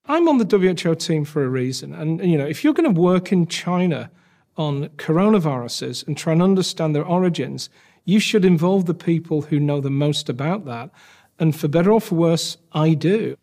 I'm 0.05 0.27
on 0.27 0.39
the 0.39 0.57
WHO 0.57 0.95
team 0.95 1.23
for 1.23 1.43
a 1.43 1.49
reason. 1.49 1.93
And, 1.93 2.23
you 2.25 2.37
know, 2.37 2.47
if 2.47 2.63
you're 2.63 2.73
going 2.73 2.91
to 2.91 2.99
work 2.99 3.31
in 3.31 3.45
China 3.45 4.09
on 4.57 4.89
coronaviruses 4.97 6.05
and 6.07 6.17
try 6.17 6.33
and 6.33 6.41
understand 6.41 6.95
their 6.95 7.05
origins, 7.05 7.69
you 8.05 8.19
should 8.19 8.43
involve 8.43 8.87
the 8.87 8.95
people 8.95 9.43
who 9.43 9.59
know 9.59 9.79
the 9.79 9.91
most 9.91 10.27
about 10.27 10.65
that. 10.65 10.89
And 11.37 11.55
for 11.55 11.67
better 11.67 11.91
or 11.91 12.01
for 12.01 12.15
worse, 12.15 12.57
I 12.71 12.95
do. 12.95 13.37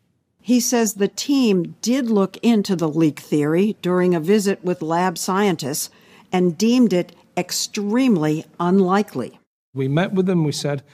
He 0.47 0.61
says 0.61 0.95
the 0.95 1.09
team 1.09 1.75
did 1.83 2.09
look 2.09 2.37
into 2.37 2.77
the 2.77 2.89
leak 2.89 3.19
theory 3.19 3.77
during 3.83 4.15
a 4.15 4.21
visit 4.21 4.63
with 4.63 4.81
lab 4.81 5.19
scientists 5.19 5.91
and 6.31 6.57
deemed 6.57 6.93
it 6.93 7.17
extremely 7.37 8.45
unlikely. 8.61 9.41
We 9.75 9.89
met 9.89 10.13
with 10.13 10.27
them, 10.27 10.45
we 10.45 10.53
said, 10.53 10.85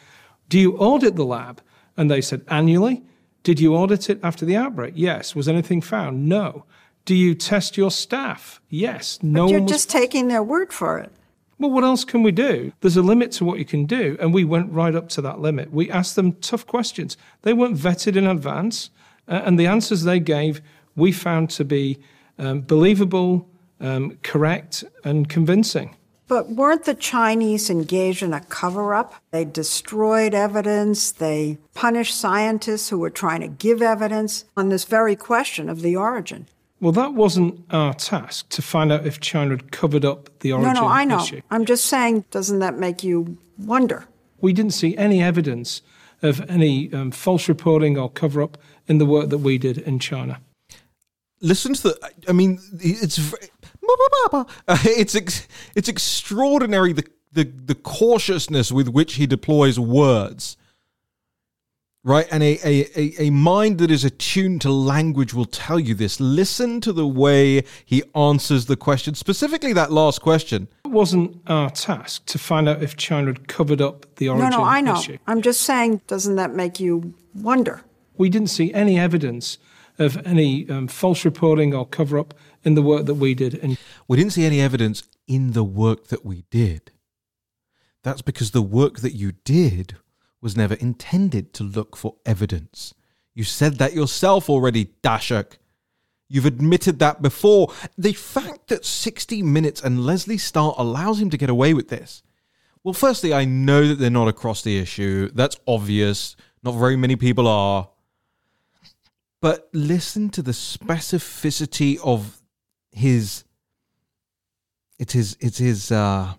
Do 0.49 0.59
you 0.59 0.79
audit 0.79 1.17
the 1.17 1.27
lab? 1.27 1.61
And 1.99 2.11
they 2.11 2.23
said, 2.23 2.47
Annually. 2.49 3.03
Did 3.43 3.61
you 3.61 3.77
audit 3.77 4.09
it 4.09 4.21
after 4.23 4.47
the 4.47 4.57
outbreak? 4.57 4.95
Yes. 4.97 5.35
Was 5.35 5.49
anything 5.49 5.83
found? 5.83 6.27
No. 6.27 6.65
Do 7.05 7.15
you 7.15 7.35
test 7.35 7.77
your 7.77 7.91
staff? 7.91 8.59
Yes. 8.71 9.19
No. 9.21 9.45
But 9.45 9.51
you're 9.51 9.69
just 9.69 9.91
taking 9.91 10.29
their 10.29 10.43
word 10.43 10.73
for 10.73 10.99
it. 10.99 11.13
Well, 11.59 11.73
what 11.73 11.85
else 11.85 12.07
can 12.07 12.23
we 12.23 12.33
do? 12.33 12.73
There's 12.81 12.97
a 12.97 13.03
limit 13.03 13.33
to 13.33 13.45
what 13.45 13.59
you 13.59 13.67
can 13.67 13.85
do. 13.85 14.17
And 14.19 14.33
we 14.33 14.45
went 14.45 14.73
right 14.73 14.95
up 14.95 15.11
to 15.11 15.21
that 15.21 15.41
limit. 15.41 15.75
We 15.75 15.91
asked 15.91 16.17
them 16.17 16.33
tough 16.41 16.67
questions. 16.67 17.19
They 17.43 17.53
weren't 17.53 17.77
vetted 17.77 18.17
in 18.17 18.27
advance. 18.27 18.89
Uh, 19.29 19.43
and 19.45 19.59
the 19.59 19.67
answers 19.67 20.03
they 20.03 20.21
gave, 20.21 20.61
we 20.97 21.13
found 21.13 21.51
to 21.51 21.65
be 21.65 21.99
um, 22.39 22.63
believable, 22.63 23.49
um, 23.81 24.19
correct, 24.23 24.85
and 25.05 25.29
convincing. 25.29 25.97
But 26.29 26.51
weren't 26.51 26.85
the 26.85 26.95
Chinese 26.95 27.69
engaged 27.69 28.23
in 28.23 28.33
a 28.33 28.41
cover 28.41 28.95
up? 28.95 29.15
They 29.33 29.45
destroyed 29.45 30.35
evidence, 30.35 31.13
they 31.13 31.59
punished 31.75 32.17
scientists 32.17 32.89
who 32.89 32.99
were 32.99 33.11
trying 33.11 33.43
to 33.43 33.49
give 33.49 33.83
evidence 33.83 34.47
on 34.57 34.71
this 34.71 34.85
very 34.85 35.15
question 35.15 35.69
of 35.69 35.83
the 35.83 35.95
origin. 35.97 36.49
Well, 36.81 36.93
that 36.93 37.15
wasn't 37.15 37.65
our 37.71 37.95
task 37.95 38.49
to 38.49 38.63
find 38.63 38.91
out 38.91 39.07
if 39.07 39.21
China 39.21 39.51
had 39.51 39.71
covered 39.71 40.05
up 40.05 40.37
the 40.41 40.53
origin. 40.53 40.75
No, 40.75 40.81
no, 40.81 40.87
I 40.89 41.05
know. 41.05 41.23
Issue. 41.23 41.43
I'm 41.51 41.65
just 41.65 41.85
saying, 41.85 42.25
doesn't 42.31 42.59
that 42.61 42.79
make 42.79 43.05
you 43.05 43.37
wonder? 43.59 44.07
We 44.41 44.53
didn't 44.53 44.73
see 44.73 44.97
any 44.97 45.23
evidence 45.23 45.83
of 46.23 46.41
any 46.51 46.93
um, 46.93 47.11
false 47.11 47.49
reporting 47.49 47.99
or 47.99 48.11
cover 48.11 48.43
up 48.43 48.59
in 48.89 48.99
the 48.99 49.07
work 49.07 49.31
that 49.31 49.39
we 49.39 49.59
did 49.59 49.79
in 49.79 49.99
China. 49.99 50.41
Listen 51.41 51.75
to 51.75 51.83
the. 51.83 52.13
I 52.29 52.33
mean, 52.33 52.61
it's 52.81 53.19
it's 54.69 55.47
it's 55.75 55.89
extraordinary 55.89 56.93
the, 56.93 57.05
the 57.33 57.45
the 57.45 57.75
cautiousness 57.75 58.71
with 58.71 58.89
which 58.89 59.15
he 59.15 59.27
deploys 59.27 59.79
words 59.79 60.57
right? 62.05 62.27
And 62.31 62.43
a, 62.43 62.59
a, 62.65 63.27
a, 63.27 63.31
mind 63.31 63.79
that 63.79 63.91
is 63.91 64.05
attuned 64.05 64.61
to 64.63 64.71
language 64.71 65.35
will 65.35 65.47
tell 65.47 65.79
you 65.79 65.95
this. 65.95 66.21
Listen 66.21 66.81
to 66.81 66.93
the 66.93 67.07
way 67.07 67.65
he 67.85 68.03
answers 68.15 68.67
the 68.67 68.77
question, 68.77 69.15
specifically 69.15 69.73
that 69.75 69.93
last 69.93 70.21
question. 70.21 70.69
It 70.85 70.91
wasn't 70.91 71.41
our 71.47 71.71
task 71.71 72.27
to 72.27 72.39
find 72.39 72.69
out 72.69 72.83
if 72.83 72.97
China 72.97 73.29
had 73.29 73.49
covered 73.49 73.81
up 73.81 74.17
the 74.17 74.29
origin 74.29 74.51
No, 74.51 74.59
no, 74.59 74.65
I 74.65 74.81
know. 74.81 74.97
Issue. 74.97 75.19
I'm 75.27 75.43
just 75.43 75.63
saying, 75.63 76.01
doesn't 76.07 76.37
that 76.37 76.55
make 76.55 76.81
you 76.81 77.15
wonder? 77.35 77.83
We 78.17 78.29
didn't 78.29 78.51
see 78.51 78.73
any 78.73 78.99
evidence 78.99 79.59
of 79.99 80.25
any 80.27 80.69
um, 80.69 80.89
false 80.89 81.25
reporting 81.25 81.75
or 81.75 81.87
cover 81.87 82.19
up 82.19 82.35
in 82.65 82.75
the 82.75 82.83
work 82.83 83.07
that 83.07 83.15
we 83.15 83.35
did. 83.35 83.55
And 83.55 83.79
we 84.09 84.17
didn't 84.17 84.33
see 84.33 84.45
any 84.45 84.61
evidence 84.61 85.03
in 85.27 85.53
the 85.53 85.65
work 85.65 86.09
that 86.09 86.25
we 86.25 86.45
did. 86.51 86.93
That's 88.03 88.23
because 88.23 88.51
the 88.51 88.63
work 88.63 89.01
that 89.01 89.15
you 89.15 89.33
did 89.45 89.97
was 90.41 90.57
never 90.57 90.75
intended 90.75 91.53
to 91.55 91.63
look 91.63 91.97
for 91.97 92.17
evidence. 92.27 92.95
You 93.35 93.45
said 93.45 93.79
that 93.79 93.95
yourself 93.95 94.51
already, 94.51 94.87
Daszak. 95.03 95.59
You've 96.29 96.47
admitted 96.47 96.99
that 96.99 97.23
before. 97.23 97.73
The 97.97 98.13
fact 98.13 98.69
that 98.69 98.85
60 98.85 99.43
Minutes 99.43 99.83
and 99.83 100.05
Lesley 100.05 100.39
Stahl 100.39 100.75
allows 100.79 101.21
him 101.21 101.31
to 101.31 101.37
get 101.37 101.51
away 101.51 101.75
with 101.75 101.89
this. 101.89 102.23
Well, 102.83 102.95
firstly, 102.95 103.33
I 103.33 103.45
know 103.45 103.87
that 103.87 103.99
they're 103.99 104.11
not 104.11 104.29
across 104.29 104.63
the 104.63 104.79
issue. 104.79 105.31
That's 105.35 105.59
obvious. 105.69 106.35
Not 106.63 106.73
very 106.73 106.97
many 106.97 107.17
people 107.17 107.47
are. 107.47 107.89
But 109.43 109.69
listen 109.73 110.31
to 110.31 110.41
the 110.41 110.53
specificity 110.53 111.99
of 112.03 112.41
his. 112.93 113.45
It's 114.99 115.13
his. 115.13 115.37
It's 115.41 115.59
his. 115.59 115.93
Uh, 115.93 116.35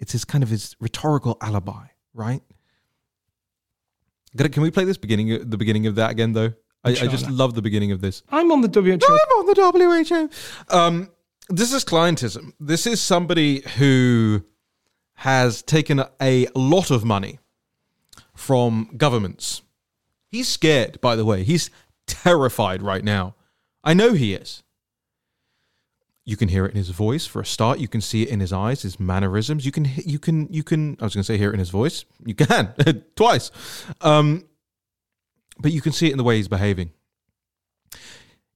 it's 0.00 0.12
his 0.12 0.24
kind 0.24 0.42
of 0.42 0.48
his 0.48 0.74
rhetorical 0.80 1.36
alibi, 1.42 1.84
right? 2.14 2.42
Can 4.36 4.62
we 4.62 4.70
play 4.70 4.84
this 4.84 4.96
beginning, 4.96 5.50
the 5.50 5.58
beginning 5.58 5.86
of 5.86 5.96
that 5.96 6.10
again, 6.10 6.32
though? 6.32 6.54
I, 6.82 6.90
I, 6.92 7.08
just 7.08 7.28
love 7.28 7.54
the 7.54 7.60
beginning 7.60 7.92
of 7.92 8.00
this. 8.00 8.22
I'm 8.30 8.50
on 8.52 8.62
the 8.62 8.68
WHO. 8.68 8.92
I'm 8.92 8.98
on 8.98 9.46
the 9.46 10.00
WHO. 10.08 10.74
Um, 10.74 11.10
this 11.50 11.74
is 11.74 11.84
clientism. 11.84 12.54
This 12.58 12.86
is 12.86 13.02
somebody 13.02 13.60
who 13.76 14.42
has 15.14 15.60
taken 15.60 16.02
a 16.22 16.46
lot 16.54 16.90
of 16.90 17.04
money 17.04 17.38
from 18.34 18.88
governments. 18.96 19.60
He's 20.28 20.48
scared, 20.48 21.00
by 21.02 21.16
the 21.16 21.24
way. 21.26 21.44
He's 21.44 21.70
terrified 22.10 22.82
right 22.82 23.04
now. 23.04 23.34
I 23.82 23.94
know 23.94 24.12
he 24.12 24.34
is. 24.34 24.62
You 26.24 26.36
can 26.36 26.48
hear 26.48 26.66
it 26.66 26.72
in 26.72 26.76
his 26.76 26.90
voice 26.90 27.26
for 27.26 27.40
a 27.40 27.46
start. 27.46 27.78
You 27.78 27.88
can 27.88 28.00
see 28.00 28.22
it 28.22 28.28
in 28.28 28.40
his 28.40 28.52
eyes, 28.52 28.82
his 28.82 29.00
mannerisms. 29.00 29.64
You 29.64 29.72
can, 29.72 29.86
you 30.04 30.18
can, 30.18 30.52
you 30.52 30.62
can. 30.62 30.96
I 31.00 31.04
was 31.04 31.14
going 31.14 31.22
to 31.22 31.26
say 31.26 31.38
hear 31.38 31.50
it 31.50 31.54
in 31.54 31.58
his 31.58 31.70
voice. 31.70 32.04
You 32.24 32.34
can 32.34 32.74
twice, 33.16 33.50
um, 34.00 34.44
but 35.58 35.72
you 35.72 35.80
can 35.80 35.92
see 35.92 36.08
it 36.08 36.12
in 36.12 36.18
the 36.18 36.24
way 36.24 36.36
he's 36.36 36.48
behaving. 36.48 36.92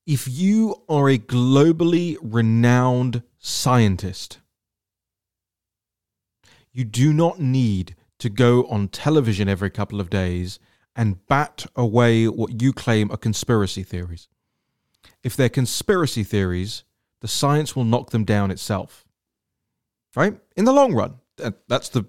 If 0.07 0.29
you 0.29 0.83
are 0.89 1.09
a 1.09 1.19
globally 1.19 2.19
renowned 2.21 3.23
scientist, 3.39 4.41
you 6.73 6.85
do 6.85 7.13
not 7.13 7.41
need 7.41 7.97
to 8.19 8.29
go 8.29 8.65
on 8.65 8.89
television 8.89 9.49
every 9.49 9.71
couple 9.71 10.01
of 10.01 10.11
days 10.11 10.59
and 10.97 11.27
bat 11.27 11.67
away 11.75 12.27
what 12.27 12.63
you 12.63 12.73
claim 12.73 13.11
are 13.11 13.17
conspiracy 13.17 13.83
theories. 13.83 14.29
If 15.23 15.37
they're 15.37 15.49
conspiracy 15.49 16.23
theories, 16.23 16.85
the 17.21 17.29
science 17.29 17.75
will 17.75 17.85
knock 17.85 18.11
them 18.11 18.25
down 18.25 18.51
itself. 18.51 19.05
Right? 20.15 20.39
In 20.57 20.65
the 20.65 20.73
long 20.73 20.95
run. 20.95 21.17
That's 21.69 21.89
the 21.89 22.07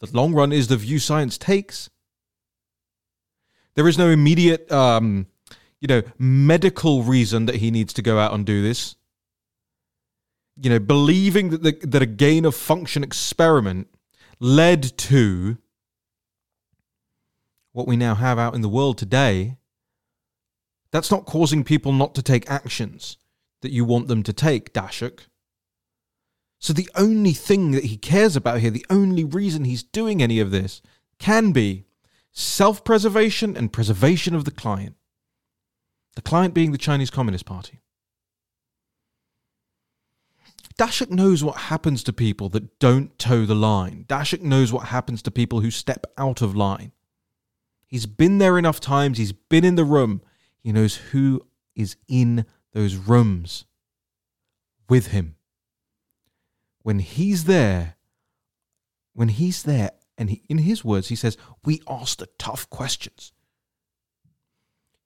the 0.00 0.08
long 0.16 0.32
run 0.32 0.52
is 0.52 0.68
the 0.68 0.76
view 0.76 0.98
science 0.98 1.38
takes. 1.38 1.90
There 3.74 3.86
is 3.86 3.96
no 3.96 4.08
immediate 4.08 4.70
um, 4.72 5.26
you 5.82 5.88
know, 5.88 6.02
medical 6.16 7.02
reason 7.02 7.46
that 7.46 7.56
he 7.56 7.72
needs 7.72 7.92
to 7.92 8.02
go 8.02 8.16
out 8.16 8.32
and 8.32 8.46
do 8.46 8.62
this. 8.62 8.94
You 10.56 10.70
know, 10.70 10.78
believing 10.78 11.50
that 11.50 11.62
the, 11.64 11.72
that 11.82 12.00
a 12.00 12.06
gain 12.06 12.44
of 12.44 12.54
function 12.54 13.02
experiment 13.02 13.88
led 14.38 14.96
to 14.98 15.58
what 17.72 17.86
we 17.86 17.96
now 17.96 18.14
have 18.14 18.38
out 18.38 18.54
in 18.54 18.60
the 18.60 18.68
world 18.68 18.98
today, 18.98 19.56
that's 20.90 21.10
not 21.10 21.24
causing 21.24 21.64
people 21.64 21.92
not 21.92 22.14
to 22.14 22.22
take 22.22 22.50
actions 22.50 23.16
that 23.62 23.72
you 23.72 23.84
want 23.84 24.08
them 24.08 24.22
to 24.22 24.32
take, 24.32 24.72
Daszak. 24.72 25.26
So 26.58 26.72
the 26.72 26.90
only 26.94 27.32
thing 27.32 27.72
that 27.72 27.86
he 27.86 27.96
cares 27.96 28.36
about 28.36 28.60
here, 28.60 28.70
the 28.70 28.86
only 28.88 29.24
reason 29.24 29.64
he's 29.64 29.82
doing 29.82 30.22
any 30.22 30.38
of 30.38 30.50
this, 30.50 30.80
can 31.18 31.52
be 31.52 31.86
self 32.30 32.84
preservation 32.84 33.56
and 33.56 33.72
preservation 33.72 34.34
of 34.34 34.44
the 34.44 34.50
client. 34.50 34.96
The 36.14 36.22
client 36.22 36.54
being 36.54 36.72
the 36.72 36.78
Chinese 36.78 37.10
Communist 37.10 37.46
Party. 37.46 37.80
Daszak 40.78 41.10
knows 41.10 41.42
what 41.44 41.56
happens 41.56 42.02
to 42.04 42.12
people 42.12 42.48
that 42.50 42.78
don't 42.78 43.18
toe 43.18 43.44
the 43.44 43.54
line. 43.54 44.04
Daszak 44.08 44.40
knows 44.40 44.72
what 44.72 44.88
happens 44.88 45.22
to 45.22 45.30
people 45.30 45.60
who 45.60 45.70
step 45.70 46.06
out 46.16 46.42
of 46.42 46.56
line. 46.56 46.92
He's 47.92 48.06
been 48.06 48.38
there 48.38 48.56
enough 48.56 48.80
times, 48.80 49.18
he's 49.18 49.32
been 49.32 49.66
in 49.66 49.74
the 49.74 49.84
room. 49.84 50.22
He 50.62 50.72
knows 50.72 50.96
who 50.96 51.42
is 51.76 51.96
in 52.08 52.46
those 52.72 52.94
rooms 52.94 53.66
with 54.88 55.08
him. 55.08 55.34
When 56.80 57.00
he's 57.00 57.44
there, 57.44 57.96
when 59.12 59.28
he's 59.28 59.64
there, 59.64 59.90
and 60.16 60.30
he, 60.30 60.42
in 60.48 60.56
his 60.56 60.82
words, 60.82 61.08
he 61.08 61.16
says, 61.16 61.36
We 61.66 61.82
ask 61.86 62.16
the 62.16 62.30
tough 62.38 62.70
questions. 62.70 63.34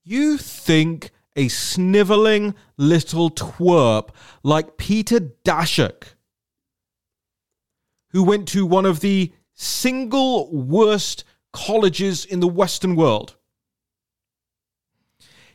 You 0.05 0.38
think 0.38 1.11
a 1.35 1.49
sniveling 1.49 2.55
little 2.76 3.31
twerp 3.31 4.11
like 4.45 4.76
Peter 4.76 5.19
Daszak, 5.45 6.14
who 8.11 8.23
went 8.23 8.47
to 8.50 8.64
one 8.64 8.87
of 8.87 9.00
the 9.00 9.33
single 9.55 10.55
worst 10.55 11.25
colleges 11.56 12.26
in 12.26 12.40
the 12.40 12.46
Western 12.46 12.94
world. 12.96 13.34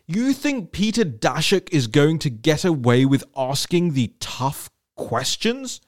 You 0.08 0.34
think 0.34 0.72
Peter 0.72 1.06
Daszak 1.06 1.70
is 1.72 1.86
going 1.86 2.18
to 2.20 2.30
get 2.32 2.66
away 2.66 3.06
with 3.06 3.24
asking 3.38 3.94
the 3.94 4.12
tough 4.20 4.72
questions 4.96 5.80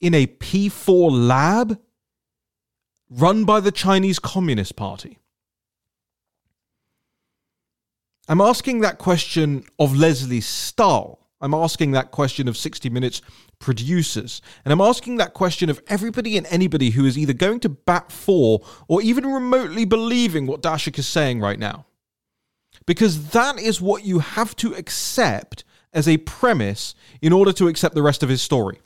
in 0.00 0.14
a 0.14 0.26
P4 0.26 1.10
lab 1.28 1.80
run 3.08 3.44
by 3.44 3.60
the 3.60 3.70
Chinese 3.70 4.18
Communist 4.18 4.74
Party? 4.74 5.20
I'm 8.28 8.40
asking 8.40 8.80
that 8.80 8.98
question 8.98 9.64
of 9.78 9.94
Lesley 9.94 10.40
Stahl. 10.40 11.25
I'm 11.40 11.54
asking 11.54 11.92
that 11.92 12.10
question 12.10 12.48
of 12.48 12.56
60 12.56 12.88
Minutes 12.90 13.20
producers. 13.58 14.40
And 14.64 14.72
I'm 14.72 14.80
asking 14.80 15.16
that 15.16 15.34
question 15.34 15.68
of 15.68 15.82
everybody 15.88 16.36
and 16.36 16.46
anybody 16.48 16.90
who 16.90 17.04
is 17.04 17.18
either 17.18 17.32
going 17.32 17.60
to 17.60 17.68
bat 17.68 18.10
for 18.10 18.60
or 18.88 19.02
even 19.02 19.26
remotely 19.26 19.84
believing 19.84 20.46
what 20.46 20.62
Daszak 20.62 20.98
is 20.98 21.06
saying 21.06 21.40
right 21.40 21.58
now. 21.58 21.86
Because 22.86 23.30
that 23.30 23.58
is 23.58 23.80
what 23.80 24.04
you 24.04 24.20
have 24.20 24.54
to 24.56 24.74
accept 24.74 25.64
as 25.92 26.06
a 26.06 26.18
premise 26.18 26.94
in 27.20 27.32
order 27.32 27.52
to 27.52 27.68
accept 27.68 27.94
the 27.94 28.02
rest 28.02 28.22
of 28.22 28.28
his 28.28 28.42
story. 28.42 28.78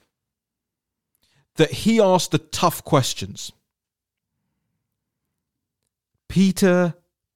That 1.57 1.71
he 1.71 2.01
asked 2.01 2.31
the 2.31 2.39
tough 2.39 2.85
questions. 2.85 3.53
Peter 6.29 6.95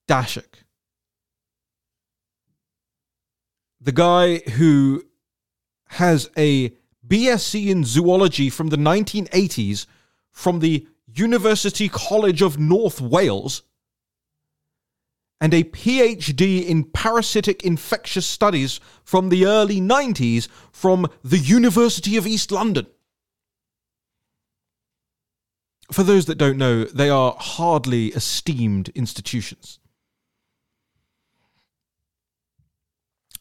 Daszak. 0.08 0.63
The 3.84 3.92
guy 3.92 4.38
who 4.38 5.04
has 5.88 6.30
a 6.38 6.70
BSc 7.06 7.66
in 7.66 7.84
zoology 7.84 8.48
from 8.48 8.68
the 8.68 8.78
1980s 8.78 9.86
from 10.30 10.60
the 10.60 10.86
University 11.06 11.90
College 11.90 12.40
of 12.40 12.58
North 12.58 13.02
Wales 13.02 13.62
and 15.38 15.52
a 15.52 15.64
PhD 15.64 16.66
in 16.66 16.84
parasitic 16.84 17.62
infectious 17.62 18.24
studies 18.24 18.80
from 19.04 19.28
the 19.28 19.44
early 19.44 19.82
90s 19.82 20.48
from 20.72 21.06
the 21.22 21.38
University 21.38 22.16
of 22.16 22.26
East 22.26 22.50
London. 22.50 22.86
For 25.92 26.02
those 26.02 26.24
that 26.24 26.38
don't 26.38 26.56
know, 26.56 26.84
they 26.84 27.10
are 27.10 27.36
hardly 27.38 28.06
esteemed 28.08 28.88
institutions. 28.94 29.78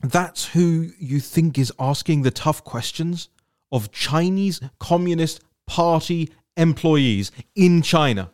That's 0.03 0.47
who 0.47 0.91
you 0.99 1.19
think 1.19 1.57
is 1.57 1.71
asking 1.79 2.21
the 2.21 2.31
tough 2.31 2.63
questions? 2.63 3.29
of 3.73 3.91
Chinese 3.91 4.61
Communist 4.79 5.41
Party 5.65 6.31
employees 6.55 7.31
in 7.55 7.81
China. 7.81 8.29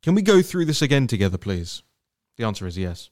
Can 0.00 0.14
we 0.14 0.22
go 0.22 0.40
through 0.40 0.66
this 0.66 0.80
again 0.80 1.08
together, 1.08 1.36
please? 1.36 1.82
The 2.36 2.44
answer 2.44 2.66
is 2.68 2.78
yes. 2.78 3.10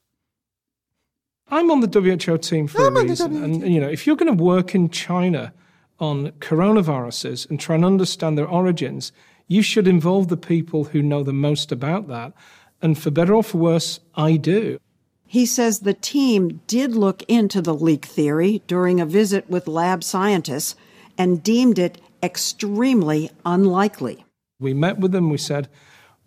I'm 1.48 1.70
on 1.70 1.80
the 1.80 2.00
WHO 2.00 2.38
team 2.38 2.68
for 2.68 2.86
I'm 2.86 2.96
a 2.96 3.02
reason. 3.02 3.42
And, 3.42 3.74
you 3.74 3.80
know, 3.80 3.88
if 3.88 4.06
you're 4.06 4.16
going 4.16 4.34
to 4.34 4.42
work 4.42 4.74
in 4.74 4.88
China 4.88 5.52
on 5.98 6.30
coronaviruses 6.38 7.50
and 7.50 7.58
try 7.58 7.74
and 7.74 7.84
understand 7.84 8.38
their 8.38 8.48
origins, 8.48 9.10
you 9.48 9.62
should 9.62 9.88
involve 9.88 10.28
the 10.28 10.36
people 10.36 10.84
who 10.84 11.02
know 11.02 11.24
the 11.24 11.32
most 11.32 11.72
about 11.72 12.06
that. 12.06 12.32
And 12.80 12.96
for 12.96 13.10
better 13.10 13.34
or 13.34 13.42
for 13.42 13.58
worse, 13.58 13.98
I 14.14 14.36
do. 14.36 14.78
He 15.26 15.44
says 15.44 15.80
the 15.80 15.94
team 15.94 16.60
did 16.66 16.94
look 16.94 17.22
into 17.24 17.60
the 17.60 17.74
leak 17.74 18.04
theory 18.04 18.62
during 18.66 19.00
a 19.00 19.06
visit 19.06 19.50
with 19.50 19.66
lab 19.66 20.04
scientists 20.04 20.76
and 21.18 21.42
deemed 21.42 21.78
it 21.78 22.00
extremely 22.22 23.30
unlikely. 23.44 24.24
We 24.60 24.72
met 24.72 24.98
with 24.98 25.12
them, 25.12 25.30
we 25.30 25.38
said, 25.38 25.68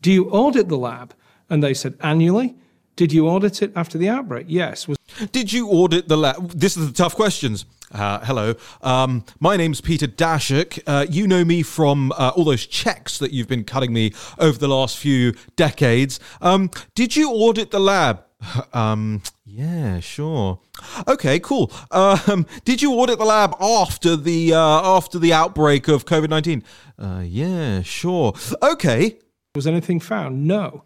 Do 0.01 0.11
you 0.11 0.29
audit 0.29 0.69
the 0.69 0.77
lab? 0.77 1.13
And 1.49 1.63
they 1.63 1.73
said, 1.73 1.95
Annually. 2.01 2.55
Did 2.95 3.13
you 3.13 3.29
audit 3.29 3.61
it 3.61 3.71
after 3.77 3.97
the 3.97 4.09
outbreak? 4.09 4.47
Yes. 4.49 4.85
Did 5.31 5.53
you 5.53 5.69
audit 5.69 6.09
the 6.09 6.17
lab? 6.17 6.49
This 6.51 6.75
is 6.75 6.85
the 6.87 6.93
tough 6.93 7.15
questions. 7.15 7.65
Uh, 7.91 8.19
hello, 8.19 8.53
um, 8.81 9.23
my 9.39 9.57
name's 9.57 9.81
Peter 9.81 10.05
Daszak. 10.05 10.79
Uh, 10.85 11.07
you 11.09 11.25
know 11.25 11.43
me 11.43 11.63
from 11.63 12.11
uh, 12.11 12.33
all 12.35 12.43
those 12.43 12.67
checks 12.67 13.17
that 13.17 13.31
you've 13.31 13.47
been 13.47 13.63
cutting 13.63 13.93
me 13.93 14.13
over 14.37 14.59
the 14.59 14.67
last 14.67 14.97
few 14.97 15.33
decades. 15.55 16.19
Um, 16.39 16.69
did 16.93 17.15
you 17.15 17.31
audit 17.31 17.71
the 17.71 17.79
lab? 17.79 18.23
Um, 18.73 19.21
yeah, 19.45 19.99
sure. 19.99 20.59
Okay, 21.07 21.39
cool. 21.39 21.71
Um, 21.91 22.45
did 22.65 22.81
you 22.81 22.93
audit 22.93 23.19
the 23.19 23.25
lab 23.25 23.55
after 23.59 24.15
the 24.15 24.53
uh, 24.53 24.57
after 24.97 25.19
the 25.19 25.33
outbreak 25.33 25.87
of 25.87 26.05
COVID 26.05 26.29
nineteen? 26.29 26.63
Uh, 26.97 27.23
yeah, 27.25 27.81
sure. 27.81 28.33
Okay. 28.61 29.17
Was 29.55 29.67
anything 29.67 29.99
found? 29.99 30.47
No. 30.47 30.83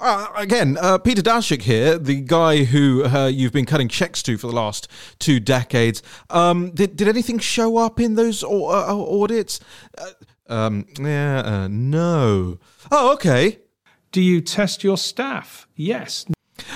Uh, 0.00 0.28
again, 0.34 0.78
uh, 0.80 0.96
Peter 0.98 1.22
Daszak 1.22 1.62
here, 1.62 1.98
the 1.98 2.20
guy 2.22 2.64
who 2.64 3.04
uh, 3.04 3.26
you've 3.26 3.52
been 3.52 3.66
cutting 3.66 3.88
checks 3.88 4.22
to 4.22 4.38
for 4.38 4.46
the 4.46 4.54
last 4.54 4.88
two 5.18 5.38
decades. 5.38 6.02
Um, 6.30 6.70
did, 6.70 6.96
did 6.96 7.06
anything 7.06 7.38
show 7.38 7.76
up 7.76 8.00
in 8.00 8.14
those 8.14 8.42
uh, 8.42 8.48
uh, 8.48 9.20
audits? 9.22 9.60
Uh, 9.96 10.10
um, 10.48 10.86
yeah, 10.98 11.68
no. 11.70 12.58
Oh, 12.90 13.12
okay. 13.12 13.58
Do 14.10 14.20
you 14.20 14.40
test 14.40 14.82
your 14.82 14.96
staff? 14.96 15.68
Yes. 15.76 16.24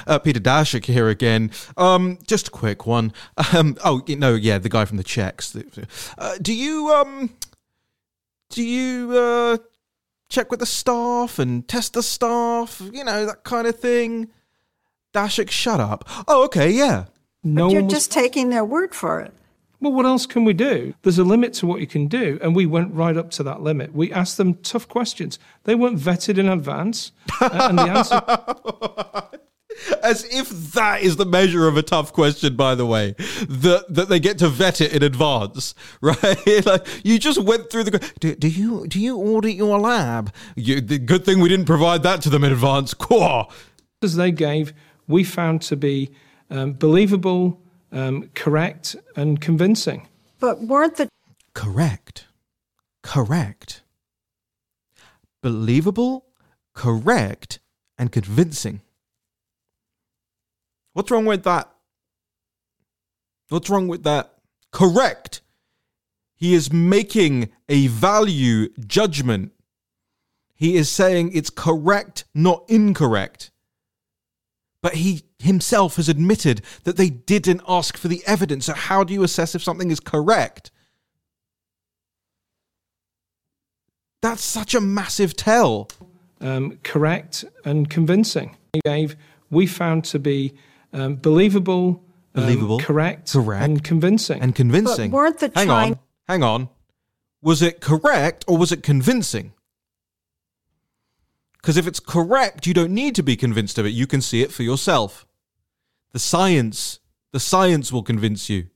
Uh, 0.06 0.18
Peter 0.18 0.40
Daszak 0.40 0.84
here 0.84 1.08
again. 1.08 1.50
Um, 1.76 2.18
just 2.26 2.48
a 2.48 2.50
quick 2.50 2.86
one. 2.86 3.12
Um, 3.52 3.76
oh 3.84 4.02
no, 4.08 4.34
yeah, 4.34 4.58
the 4.58 4.68
guy 4.68 4.84
from 4.84 4.96
the 4.96 5.04
checks. 5.04 5.56
Uh, 6.18 6.36
do 6.40 6.52
you 6.52 6.90
um, 6.90 7.30
do 8.50 8.62
you 8.62 9.16
uh, 9.16 9.58
check 10.28 10.50
with 10.50 10.60
the 10.60 10.66
staff 10.66 11.38
and 11.38 11.66
test 11.68 11.94
the 11.94 12.02
staff? 12.02 12.80
You 12.92 13.04
know 13.04 13.26
that 13.26 13.44
kind 13.44 13.66
of 13.66 13.78
thing. 13.78 14.30
Daszak, 15.12 15.50
shut 15.50 15.80
up. 15.80 16.08
Oh, 16.26 16.44
okay, 16.44 16.70
yeah. 16.70 17.04
No 17.44 17.66
but 17.66 17.72
you're 17.72 17.82
one 17.82 17.86
was 17.86 17.94
just 17.94 18.12
taking 18.12 18.50
their 18.50 18.64
word 18.64 18.94
for 18.94 19.20
it. 19.20 19.32
Well, 19.80 19.92
what 19.92 20.06
else 20.06 20.24
can 20.24 20.44
we 20.44 20.54
do? 20.54 20.94
There's 21.02 21.18
a 21.18 21.24
limit 21.24 21.52
to 21.54 21.66
what 21.66 21.80
you 21.80 21.86
can 21.86 22.06
do, 22.06 22.38
and 22.40 22.56
we 22.56 22.64
went 22.64 22.94
right 22.94 23.16
up 23.16 23.30
to 23.32 23.42
that 23.42 23.60
limit. 23.60 23.94
We 23.94 24.10
asked 24.12 24.38
them 24.38 24.54
tough 24.54 24.88
questions. 24.88 25.38
They 25.64 25.74
weren't 25.74 25.98
vetted 25.98 26.38
in 26.38 26.48
advance, 26.48 27.12
and 27.40 27.78
the 27.78 27.82
answer. 27.82 29.38
As 30.02 30.24
if 30.24 30.48
that 30.72 31.02
is 31.02 31.16
the 31.16 31.26
measure 31.26 31.66
of 31.66 31.76
a 31.76 31.82
tough 31.82 32.12
question, 32.12 32.56
by 32.56 32.74
the 32.74 32.86
way, 32.86 33.14
that 33.48 33.86
that 33.88 34.08
they 34.08 34.20
get 34.20 34.38
to 34.38 34.48
vet 34.48 34.80
it 34.80 34.92
in 34.92 35.02
advance, 35.02 35.74
right? 36.00 36.66
like 36.66 36.86
you 37.04 37.18
just 37.18 37.42
went 37.42 37.70
through 37.70 37.84
the. 37.84 38.12
Do, 38.20 38.34
do 38.34 38.48
you 38.48 38.86
do 38.86 39.00
you 39.00 39.16
audit 39.18 39.54
your 39.54 39.78
lab? 39.78 40.32
You, 40.56 40.80
the 40.80 40.98
good 40.98 41.24
thing 41.24 41.40
we 41.40 41.48
didn't 41.48 41.66
provide 41.66 42.02
that 42.02 42.22
to 42.22 42.30
them 42.30 42.44
in 42.44 42.52
advance. 42.52 42.94
Quah. 43.04 43.48
As 44.02 44.16
they 44.16 44.30
gave, 44.30 44.72
we 45.06 45.24
found 45.24 45.62
to 45.62 45.76
be 45.76 46.10
um, 46.50 46.74
believable, 46.74 47.60
um, 47.90 48.30
correct, 48.34 48.96
and 49.16 49.40
convincing. 49.40 50.08
But 50.38 50.60
weren't 50.62 50.96
the 50.96 51.08
Correct. 51.54 52.26
Correct. 53.02 53.82
Believable, 55.42 56.26
correct, 56.74 57.60
and 57.96 58.10
convincing. 58.10 58.80
What's 60.94 61.10
wrong 61.10 61.26
with 61.26 61.42
that? 61.44 61.70
What's 63.50 63.68
wrong 63.68 63.88
with 63.88 64.04
that? 64.04 64.32
Correct. 64.70 65.42
He 66.34 66.54
is 66.54 66.72
making 66.72 67.50
a 67.68 67.88
value 67.88 68.68
judgment. 68.86 69.52
He 70.54 70.76
is 70.76 70.88
saying 70.88 71.32
it's 71.34 71.50
correct, 71.50 72.24
not 72.34 72.64
incorrect. 72.68 73.50
But 74.82 74.94
he 74.94 75.22
himself 75.38 75.96
has 75.96 76.08
admitted 76.08 76.62
that 76.84 76.96
they 76.96 77.10
didn't 77.10 77.62
ask 77.66 77.96
for 77.96 78.08
the 78.08 78.22
evidence. 78.26 78.66
So, 78.66 78.74
how 78.74 79.02
do 79.04 79.14
you 79.14 79.22
assess 79.22 79.54
if 79.54 79.62
something 79.62 79.90
is 79.90 80.00
correct? 80.00 80.70
That's 84.22 84.42
such 84.42 84.74
a 84.74 84.80
massive 84.80 85.34
tell. 85.36 85.88
um, 86.40 86.78
correct 86.82 87.44
and 87.64 87.88
convincing. 87.88 88.56
He 88.72 88.80
gave, 88.84 89.16
we 89.50 89.66
found 89.66 90.04
to 90.06 90.18
be 90.18 90.54
um, 90.94 91.16
believable, 91.16 92.02
um, 92.34 92.44
Believable, 92.44 92.78
correct, 92.78 93.32
correct, 93.32 93.62
and 93.64 93.84
convincing. 93.84 94.40
and 94.40 94.54
convincing. 94.54 95.10
But 95.10 95.16
weren't 95.16 95.38
the 95.40 95.52
hang 95.54 95.66
Chin- 95.66 95.70
on, 95.70 95.98
hang 96.28 96.42
on. 96.42 96.68
Was 97.42 97.60
it 97.60 97.80
correct 97.80 98.44
or 98.48 98.56
was 98.56 98.72
it 98.72 98.82
convincing? 98.82 99.52
Because 101.60 101.76
if 101.76 101.86
it's 101.86 102.00
correct, 102.00 102.66
you 102.66 102.74
don't 102.74 102.92
need 102.92 103.14
to 103.16 103.22
be 103.22 103.36
convinced 103.36 103.78
of 103.78 103.86
it. 103.86 103.90
You 103.90 104.06
can 104.06 104.20
see 104.20 104.42
it 104.42 104.52
for 104.52 104.62
yourself. 104.62 105.26
The 106.12 106.18
science, 106.18 107.00
the 107.32 107.40
science 107.40 107.90
will 107.92 108.02
convince 108.02 108.48
you. 108.50 108.68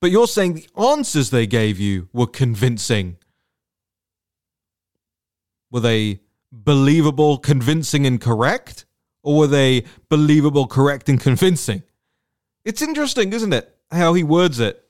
But 0.00 0.10
you're 0.10 0.26
saying 0.26 0.54
the 0.54 0.68
answers 0.78 1.30
they 1.30 1.46
gave 1.46 1.78
you 1.78 2.08
were 2.12 2.26
convincing. 2.26 3.18
Were 5.70 5.80
they 5.80 6.20
believable, 6.50 7.38
convincing, 7.38 8.06
and 8.06 8.20
correct? 8.20 8.86
Or 9.22 9.38
were 9.38 9.46
they 9.46 9.84
believable, 10.08 10.66
correct, 10.66 11.08
and 11.08 11.20
convincing? 11.20 11.82
It's 12.64 12.82
interesting, 12.82 13.32
isn't 13.32 13.52
it? 13.52 13.76
How 13.90 14.14
he 14.14 14.22
words 14.22 14.60
it. 14.60 14.84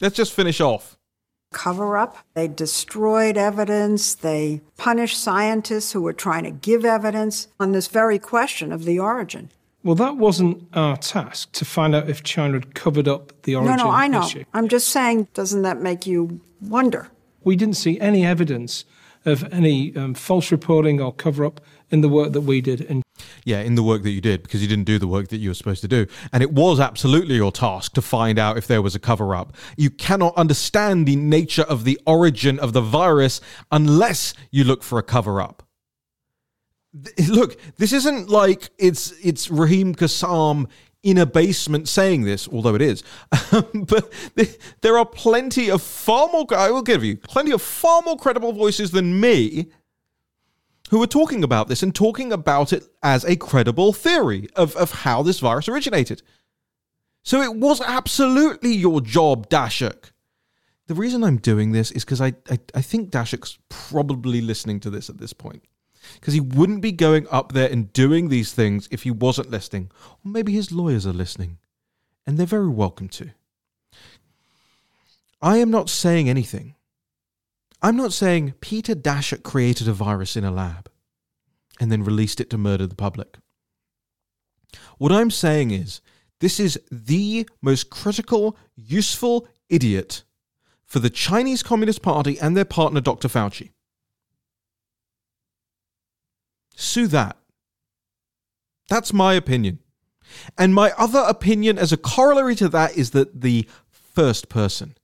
Let's 0.00 0.16
just 0.16 0.32
finish 0.32 0.60
off. 0.60 0.98
cover 1.52 1.96
up. 1.96 2.16
They 2.34 2.48
destroyed 2.48 3.36
evidence. 3.36 4.14
They 4.14 4.62
punished 4.76 5.18
scientists 5.22 5.92
who 5.92 6.00
were 6.02 6.12
trying 6.14 6.44
to 6.44 6.50
give 6.50 6.84
evidence 6.84 7.48
on 7.60 7.72
this 7.72 7.88
very 7.88 8.18
question 8.18 8.72
of 8.72 8.84
the 8.84 8.98
origin. 8.98 9.50
well, 9.84 9.94
that 9.96 10.16
wasn't 10.16 10.66
our 10.74 10.96
task 10.96 11.52
to 11.52 11.64
find 11.64 11.94
out 11.94 12.08
if 12.08 12.22
China 12.22 12.54
had 12.54 12.74
covered 12.74 13.06
up 13.08 13.42
the 13.42 13.54
origin. 13.54 13.76
No, 13.76 13.84
no, 13.84 13.90
I 13.90 14.08
know. 14.08 14.24
issue. 14.24 14.44
I'm 14.54 14.68
just 14.68 14.88
saying, 14.88 15.28
doesn't 15.34 15.62
that 15.62 15.80
make 15.80 16.06
you 16.06 16.40
wonder? 16.60 17.08
We 17.44 17.56
didn't 17.56 17.76
see 17.76 17.98
any 18.00 18.24
evidence 18.24 18.84
of 19.24 19.44
any 19.52 19.94
um, 19.96 20.14
false 20.14 20.50
reporting 20.50 21.00
or 21.00 21.12
cover 21.12 21.44
up 21.44 21.60
in 21.90 22.00
the 22.00 22.08
work 22.08 22.32
that 22.32 22.42
we 22.42 22.60
did. 22.60 22.80
And 22.82 23.02
Yeah, 23.44 23.60
in 23.60 23.74
the 23.74 23.82
work 23.82 24.02
that 24.02 24.10
you 24.10 24.20
did, 24.20 24.42
because 24.42 24.62
you 24.62 24.68
didn't 24.68 24.84
do 24.84 24.98
the 24.98 25.06
work 25.06 25.28
that 25.28 25.38
you 25.38 25.50
were 25.50 25.54
supposed 25.54 25.82
to 25.82 25.88
do. 25.88 26.06
And 26.32 26.42
it 26.42 26.52
was 26.52 26.80
absolutely 26.80 27.36
your 27.36 27.52
task 27.52 27.94
to 27.94 28.02
find 28.02 28.38
out 28.38 28.56
if 28.56 28.66
there 28.66 28.82
was 28.82 28.94
a 28.94 29.00
cover 29.00 29.34
up. 29.34 29.56
You 29.76 29.90
cannot 29.90 30.36
understand 30.36 31.06
the 31.06 31.16
nature 31.16 31.62
of 31.62 31.84
the 31.84 31.98
origin 32.06 32.58
of 32.58 32.72
the 32.72 32.80
virus 32.80 33.40
unless 33.70 34.34
you 34.50 34.64
look 34.64 34.82
for 34.82 34.98
a 34.98 35.02
cover 35.02 35.40
up. 35.40 35.62
Look, 37.28 37.58
this 37.76 37.92
isn't 37.92 38.28
like 38.28 38.68
it's 38.78 39.12
it's 39.24 39.50
Raheem 39.50 39.94
Kassam 39.94 40.68
in 41.02 41.18
a 41.18 41.26
basement 41.26 41.88
saying 41.88 42.22
this, 42.22 42.48
although 42.48 42.74
it 42.74 42.82
is. 42.82 43.02
but 43.50 44.12
th- 44.36 44.58
there 44.82 44.96
are 44.96 45.06
plenty 45.06 45.70
of 45.70 45.82
far 45.82 46.28
more, 46.28 46.46
I 46.54 46.70
will 46.70 46.82
give 46.82 47.02
you, 47.02 47.16
plenty 47.16 47.50
of 47.50 47.60
far 47.60 48.02
more 48.02 48.16
credible 48.16 48.52
voices 48.52 48.92
than 48.92 49.18
me 49.18 49.70
who 50.92 51.02
are 51.02 51.06
talking 51.06 51.42
about 51.42 51.68
this 51.68 51.82
and 51.82 51.94
talking 51.94 52.34
about 52.34 52.70
it 52.70 52.84
as 53.02 53.24
a 53.24 53.34
credible 53.34 53.94
theory 53.94 54.46
of, 54.54 54.76
of 54.76 54.90
how 54.92 55.22
this 55.22 55.40
virus 55.40 55.66
originated. 55.66 56.22
So 57.22 57.40
it 57.40 57.56
was 57.56 57.80
absolutely 57.80 58.74
your 58.74 59.00
job, 59.00 59.48
Daszak. 59.48 60.10
The 60.88 60.94
reason 60.94 61.24
I'm 61.24 61.38
doing 61.38 61.72
this 61.72 61.92
is 61.92 62.04
because 62.04 62.20
I, 62.20 62.34
I, 62.50 62.58
I 62.74 62.82
think 62.82 63.08
Daszak's 63.10 63.58
probably 63.70 64.42
listening 64.42 64.80
to 64.80 64.90
this 64.90 65.08
at 65.08 65.16
this 65.16 65.32
point. 65.32 65.64
Because 66.20 66.34
he 66.34 66.40
wouldn't 66.40 66.82
be 66.82 66.92
going 66.92 67.26
up 67.30 67.52
there 67.52 67.70
and 67.70 67.90
doing 67.94 68.28
these 68.28 68.52
things 68.52 68.86
if 68.90 69.04
he 69.04 69.10
wasn't 69.10 69.50
listening. 69.50 69.90
Or 70.22 70.30
maybe 70.30 70.52
his 70.52 70.72
lawyers 70.72 71.06
are 71.06 71.14
listening. 71.14 71.56
And 72.26 72.36
they're 72.36 72.44
very 72.44 72.68
welcome 72.68 73.08
to. 73.08 73.30
I 75.40 75.56
am 75.56 75.70
not 75.70 75.88
saying 75.88 76.28
anything. 76.28 76.74
I'm 77.82 77.96
not 77.96 78.12
saying 78.12 78.54
Peter 78.60 78.94
Daszak 78.94 79.42
created 79.42 79.88
a 79.88 79.92
virus 79.92 80.36
in 80.36 80.44
a 80.44 80.52
lab 80.52 80.88
and 81.80 81.90
then 81.90 82.04
released 82.04 82.40
it 82.40 82.48
to 82.50 82.58
murder 82.58 82.86
the 82.86 82.94
public. 82.94 83.38
What 84.98 85.10
I'm 85.10 85.32
saying 85.32 85.72
is 85.72 86.00
this 86.38 86.60
is 86.60 86.80
the 86.92 87.48
most 87.60 87.90
critical, 87.90 88.56
useful 88.76 89.48
idiot 89.68 90.22
for 90.84 91.00
the 91.00 91.10
Chinese 91.10 91.62
Communist 91.62 92.02
Party 92.02 92.38
and 92.38 92.56
their 92.56 92.64
partner, 92.64 93.00
Dr. 93.00 93.26
Fauci. 93.26 93.70
Sue 96.76 97.08
that. 97.08 97.36
That's 98.88 99.12
my 99.12 99.34
opinion. 99.34 99.80
And 100.56 100.74
my 100.74 100.92
other 100.96 101.24
opinion, 101.26 101.78
as 101.78 101.92
a 101.92 101.96
corollary 101.96 102.54
to 102.56 102.68
that, 102.68 102.96
is 102.96 103.10
that 103.10 103.40
the 103.40 103.66
first 103.90 104.48
person 104.48 104.96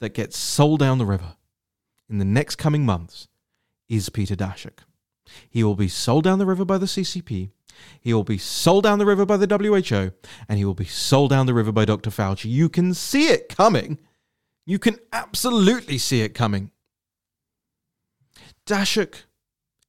that 0.00 0.14
gets 0.14 0.36
sold 0.36 0.80
down 0.80 0.98
the 0.98 1.06
river 1.06 1.35
in 2.08 2.18
the 2.18 2.24
next 2.24 2.56
coming 2.56 2.84
months 2.84 3.28
is 3.88 4.08
Peter 4.08 4.36
Daszak. 4.36 4.78
He 5.48 5.64
will 5.64 5.74
be 5.74 5.88
sold 5.88 6.24
down 6.24 6.38
the 6.38 6.46
river 6.46 6.64
by 6.64 6.78
the 6.78 6.86
CCP. 6.86 7.50
He 8.00 8.14
will 8.14 8.24
be 8.24 8.38
sold 8.38 8.84
down 8.84 8.98
the 8.98 9.06
river 9.06 9.26
by 9.26 9.36
the 9.36 9.46
WHO, 9.46 10.12
and 10.48 10.58
he 10.58 10.64
will 10.64 10.74
be 10.74 10.84
sold 10.84 11.30
down 11.30 11.46
the 11.46 11.54
river 11.54 11.72
by 11.72 11.84
Dr. 11.84 12.10
Fauci. 12.10 12.50
You 12.50 12.68
can 12.68 12.94
see 12.94 13.28
it 13.28 13.48
coming. 13.48 13.98
You 14.64 14.78
can 14.78 14.98
absolutely 15.12 15.98
see 15.98 16.22
it 16.22 16.34
coming. 16.34 16.70
Daszak, 18.66 19.24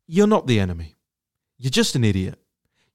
you're 0.05 0.27
not 0.27 0.47
the 0.47 0.59
enemy. 0.59 0.95
You're 1.57 1.71
just 1.71 1.95
an 1.95 2.03
idiot. 2.03 2.39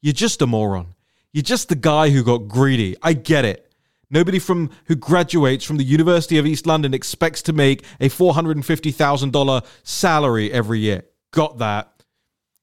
You're 0.01 0.13
just 0.13 0.43
a 0.43 0.47
moron. 0.47 0.95
You're 1.33 1.43
just 1.43 1.69
the 1.69 1.75
guy 1.75 2.11
who 2.11 2.23
got 2.23 2.49
greedy. 2.49 2.97
I 3.03 3.15
get 3.15 3.45
it. 3.45 3.72
Nobody 4.13 4.39
from 4.39 4.71
who 4.85 4.95
graduates 4.95 5.65
from 5.65 5.79
the 5.79 5.85
University 5.85 6.37
of 6.37 6.47
East 6.47 6.67
London 6.67 6.93
expects 6.93 7.41
to 7.43 7.53
make 7.55 7.83
a 7.99 8.11
$450,000 8.11 9.67
salary 9.83 10.53
every 10.53 10.81
year. 10.81 11.05
Got 11.31 11.57
that. 11.59 12.05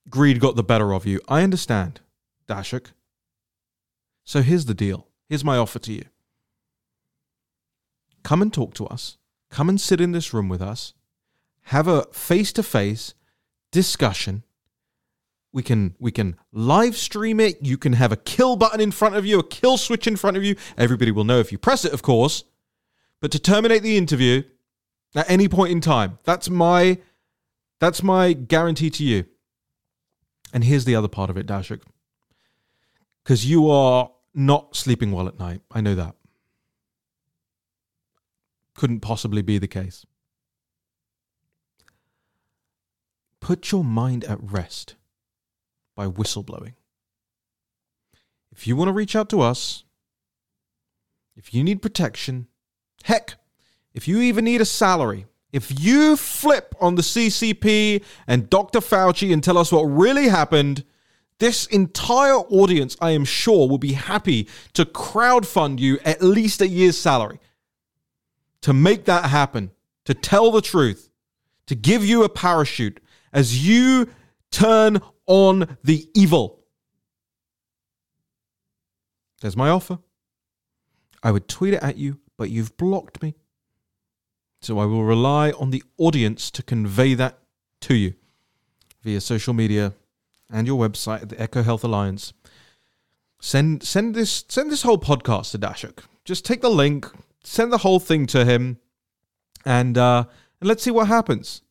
Greed 0.09 0.39
got 0.39 0.55
the 0.55 0.63
better 0.63 0.93
of 0.93 1.07
you. 1.07 1.19
I 1.27 1.41
understand, 1.41 2.01
Daszak. 2.47 2.91
So 4.23 4.43
here's 4.43 4.65
the 4.65 4.75
deal. 4.75 5.07
Here's 5.27 5.43
my 5.43 5.57
offer 5.57 5.79
to 5.79 5.91
you. 5.91 6.05
Come 8.23 8.43
and 8.43 8.53
talk 8.53 8.75
to 8.75 8.85
us. 8.85 9.17
Come 9.49 9.69
and 9.69 9.81
sit 9.81 9.99
in 9.99 10.12
this 10.12 10.33
room 10.33 10.49
with 10.49 10.62
us. 10.62 10.93
Have 11.63 11.88
a 11.88 12.03
face 12.12 12.53
to 12.53 12.63
face 12.63 13.15
discussion. 13.71 14.43
We 15.51 15.63
can 15.63 15.95
we 15.99 16.12
can 16.12 16.35
live 16.51 16.95
stream 16.95 17.39
it. 17.39 17.57
You 17.62 17.77
can 17.77 17.93
have 17.93 18.12
a 18.12 18.17
kill 18.17 18.55
button 18.55 18.79
in 18.79 18.91
front 18.91 19.15
of 19.15 19.25
you, 19.25 19.39
a 19.39 19.43
kill 19.43 19.77
switch 19.77 20.05
in 20.05 20.15
front 20.15 20.38
of 20.38 20.43
you. 20.43 20.55
Everybody 20.77 21.12
will 21.12 21.23
know 21.23 21.39
if 21.39 21.51
you 21.51 21.57
press 21.57 21.85
it, 21.85 21.93
of 21.93 22.01
course. 22.01 22.43
But 23.19 23.31
to 23.31 23.39
terminate 23.39 23.81
the 23.81 23.97
interview 23.97 24.43
at 25.15 25.29
any 25.29 25.47
point 25.47 25.71
in 25.71 25.81
time, 25.81 26.19
that's 26.23 26.49
my 26.49 26.99
that's 27.79 28.03
my 28.03 28.33
guarantee 28.33 28.91
to 28.91 29.03
you. 29.03 29.25
And 30.53 30.63
here's 30.63 30.85
the 30.85 30.95
other 30.95 31.07
part 31.07 31.29
of 31.29 31.38
it, 31.38 31.47
Daszak. 31.47 31.81
Because 33.23 33.45
you 33.45 33.69
are 33.69 34.12
not 34.33 34.75
sleeping 34.75 35.12
well 35.12 35.27
at 35.27 35.39
night. 35.39 35.62
I 35.71 35.81
know 35.81 35.95
that. 35.95 36.15
Couldn't 38.75 39.01
possibly 39.01 39.41
be 39.41 39.57
the 39.57 39.67
case. 39.67 40.05
Put 43.39 43.71
your 43.71 43.83
mind 43.83 44.23
at 44.25 44.39
rest 44.41 44.95
by 45.99 46.07
whistleblowing. 46.07 46.75
If 48.53 48.65
you 48.65 48.77
want 48.77 48.88
to 48.88 48.93
reach 48.93 49.17
out 49.17 49.27
to 49.31 49.41
us, 49.41 49.83
if 51.35 51.53
you 51.53 51.62
need 51.62 51.81
protection, 51.81 52.47
heck, 53.03 53.35
if 53.93 54.07
you 54.07 54.21
even 54.21 54.45
need 54.45 54.62
a 54.62 54.65
salary, 54.65 55.25
if 55.51 55.77
you 55.77 56.15
flip 56.15 56.73
on 56.79 56.95
the 56.95 57.01
CCP 57.01 58.01
and 58.27 58.49
Dr. 58.49 58.79
Fauci 58.79 59.33
and 59.33 59.43
tell 59.43 59.57
us 59.57 59.73
what 59.73 59.81
really 59.81 60.29
happened, 60.29 60.85
this 61.39 61.65
entire 61.65 62.38
audience, 62.38 62.95
I 63.01 63.12
am 63.12 63.25
sure, 63.25 63.67
will 63.67 63.77
be 63.77 63.91
happy 63.91 64.47
to 64.75 64.85
crowdfund 64.85 65.79
you 65.79 65.99
at 66.05 66.21
least 66.21 66.62
a 66.62 66.67
year's 66.69 66.97
salary 66.97 67.41
to 68.62 68.71
make 68.71 69.03
that 69.03 69.25
happen, 69.25 69.71
to 70.05 70.13
tell 70.13 70.49
the 70.49 70.62
truth, 70.62 71.09
to 71.67 71.75
give 71.75 72.05
you 72.05 72.23
a 72.23 72.29
parachute 72.29 73.01
as 73.33 73.67
you 73.67 74.07
turn 74.49 75.01
on 75.29 75.77
the 75.83 76.09
evil. 76.13 76.59
There's 79.39 79.55
my 79.55 79.69
offer. 79.69 79.99
I 81.23 81.31
would 81.31 81.47
tweet 81.47 81.75
it 81.75 81.83
at 81.83 81.97
you, 81.97 82.19
but 82.35 82.49
you've 82.49 82.75
blocked 82.75 83.21
me. 83.21 83.35
So 84.61 84.79
I 84.79 84.85
will 84.85 85.05
rely 85.05 85.51
on 85.51 85.69
the 85.69 85.83
audience 85.97 86.51
to 86.51 86.63
convey 86.63 87.13
that 87.13 87.39
to 87.81 87.95
you 87.95 88.15
via 89.03 89.21
social 89.21 89.53
media 89.53 89.93
and 90.49 90.67
your 90.67 90.77
website 90.77 91.21
at 91.21 91.29
the 91.29 91.35
EcoHealth 91.37 91.83
Alliance. 91.83 92.33
Send 93.39 93.83
send 93.83 94.15
this 94.15 94.43
send 94.49 94.69
this 94.69 94.81
whole 94.81 94.97
podcast 94.97 95.51
to 95.51 95.59
Daszak. 95.59 96.03
Just 96.25 96.43
take 96.43 96.61
the 96.61 96.69
link, 96.69 97.07
send 97.41 97.71
the 97.71 97.77
whole 97.77 97.99
thing 97.99 98.25
to 98.27 98.43
him, 98.43 98.79
and 99.63 99.97
uh, 99.97 100.25
and 100.59 100.67
let's 100.67 100.83
see 100.83 100.91
what 100.91 101.07
happens. 101.07 101.61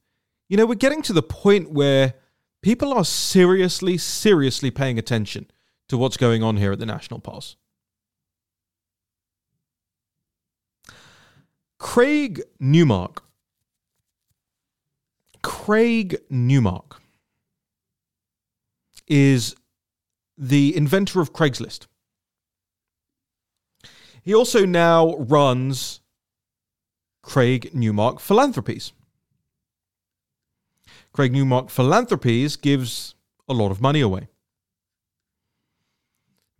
You 0.48 0.56
know, 0.56 0.64
we're 0.64 0.76
getting 0.76 1.02
to 1.02 1.12
the 1.12 1.22
point 1.22 1.70
where 1.70 2.14
people 2.62 2.92
are 2.92 3.04
seriously, 3.04 3.98
seriously 3.98 4.70
paying 4.70 4.98
attention 4.98 5.50
to 5.88 5.96
what's 5.96 6.16
going 6.16 6.42
on 6.42 6.56
here 6.56 6.72
at 6.72 6.78
the 6.78 6.86
National 6.86 7.20
Pulse. 7.20 7.56
Craig 11.78 12.42
Newmark. 12.58 13.22
Craig 15.42 16.18
Newmark 16.28 17.00
is 19.06 19.54
the 20.36 20.76
inventor 20.76 21.20
of 21.20 21.32
Craigslist. 21.32 21.86
He 24.22 24.34
also 24.34 24.66
now 24.66 25.14
runs 25.16 26.00
Craig 27.22 27.74
Newmark 27.74 28.20
Philanthropies. 28.20 28.92
Craig 31.18 31.32
Newmark 31.32 31.68
Philanthropies 31.68 32.54
gives 32.54 33.16
a 33.48 33.52
lot 33.52 33.72
of 33.72 33.80
money 33.80 34.00
away. 34.00 34.28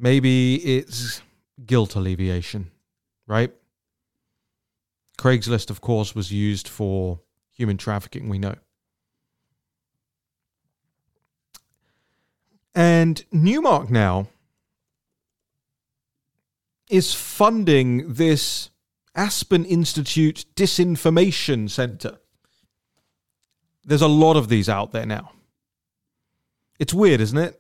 Maybe 0.01 0.57
it's 0.57 1.23
guilt 1.64 1.94
alleviation, 1.94 2.73
right? 3.29 3.55
Craigslist, 5.16 5.71
of 5.71 5.81
course, 5.81 6.12
was 6.12 6.33
used 6.33 6.66
for 6.66 7.21
human 7.53 7.77
trafficking, 7.77 8.29
we 8.29 8.40
know. 8.40 8.57
And 12.75 13.25
Newmark 13.31 13.90
now 13.90 14.27
is 16.90 17.14
funding 17.14 18.12
this 18.14 18.71
Aspen 19.14 19.64
Institute 19.64 20.47
Disinformation 20.57 21.71
Center. 21.71 22.18
There's 23.88 24.03
a 24.03 24.07
lot 24.07 24.37
of 24.37 24.51
these 24.51 24.68
out 24.68 24.92
there 24.92 25.07
now. 25.07 25.33
It's 26.79 26.92
weird, 26.92 27.22
isn't 27.22 27.38
it? 27.38 27.59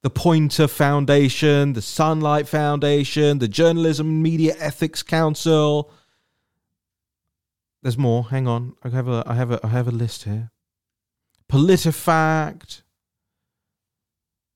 The 0.00 0.08
Poynter 0.08 0.66
Foundation, 0.66 1.74
the 1.74 1.82
Sunlight 1.82 2.48
Foundation, 2.48 3.38
the 3.38 3.48
Journalism 3.48 4.22
Media 4.22 4.54
Ethics 4.58 5.02
Council. 5.02 5.92
There's 7.82 7.98
more. 7.98 8.24
Hang 8.24 8.48
on. 8.48 8.74
I 8.82 8.88
have 8.88 9.08
a 9.08 9.22
I 9.26 9.34
have 9.34 9.50
a 9.50 9.60
I 9.62 9.68
have 9.68 9.88
a 9.88 9.92
list 9.92 10.24
here. 10.24 10.50
PolitiFact, 11.50 12.80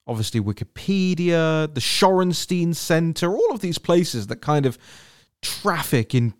obviously 0.07 0.40
Wikipedia, 0.40 1.72
the 1.74 1.81
Shorenstein 1.81 2.74
Center, 2.74 3.37
all 3.37 3.52
of 3.52 3.61
these 3.61 3.76
places 3.76 4.29
that 4.29 4.40
kind 4.40 4.64
of 4.64 4.79
traffic 5.42 6.14
in 6.14 6.33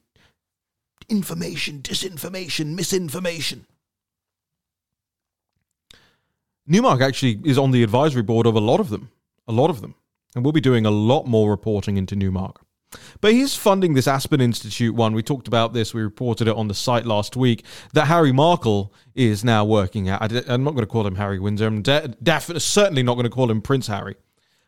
information, 1.09 1.81
disinformation, 1.83 2.75
misinformation. 2.75 3.67
Newmark 6.67 7.01
actually 7.01 7.41
is 7.45 7.59
on 7.59 7.71
the 7.71 7.83
advisory 7.83 8.23
board 8.23 8.47
of 8.47 8.57
a 8.57 8.61
lot 8.61 8.81
of 8.81 8.89
them, 8.91 9.11
a 9.47 9.53
lot 9.53 9.71
of 9.71 9.81
them. 9.81 9.95
And 10.35 10.45
we'll 10.45 10.53
be 10.53 10.61
doing 10.61 10.85
a 10.85 10.91
lot 10.91 11.27
more 11.27 11.51
reporting 11.51 11.97
into 11.97 12.17
Newmark. 12.17 12.61
But 13.21 13.33
he's 13.33 13.55
funding 13.55 13.95
this 13.95 14.07
Aspen 14.07 14.41
Institute 14.41 14.95
one. 14.95 15.15
We 15.15 15.23
talked 15.23 15.49
about 15.49 15.73
this. 15.73 15.95
We 15.95 16.03
reported 16.03 16.49
it 16.49 16.57
on 16.57 16.69
the 16.69 16.75
site 16.75 17.07
last 17.07 17.37
week 17.37 17.65
that 17.93 18.07
Harry 18.07 18.33
Markle 18.33 18.93
is 19.15 19.45
now 19.45 19.65
working 19.65 20.09
at. 20.09 20.21
I'm 20.49 20.65
not 20.65 20.73
going 20.73 20.85
to 20.85 20.91
call 20.91 21.07
him 21.07 21.17
Harry 21.17 21.39
Windsor. 21.39 21.67
I'm 21.67 21.83
de- 21.83 22.09
definitely, 22.23 22.61
certainly 22.61 23.03
not 23.03 23.15
going 23.15 23.25
to 23.25 23.31
call 23.31 23.51
him 23.51 23.63
Prince 23.63 23.87
Harry. 23.87 24.17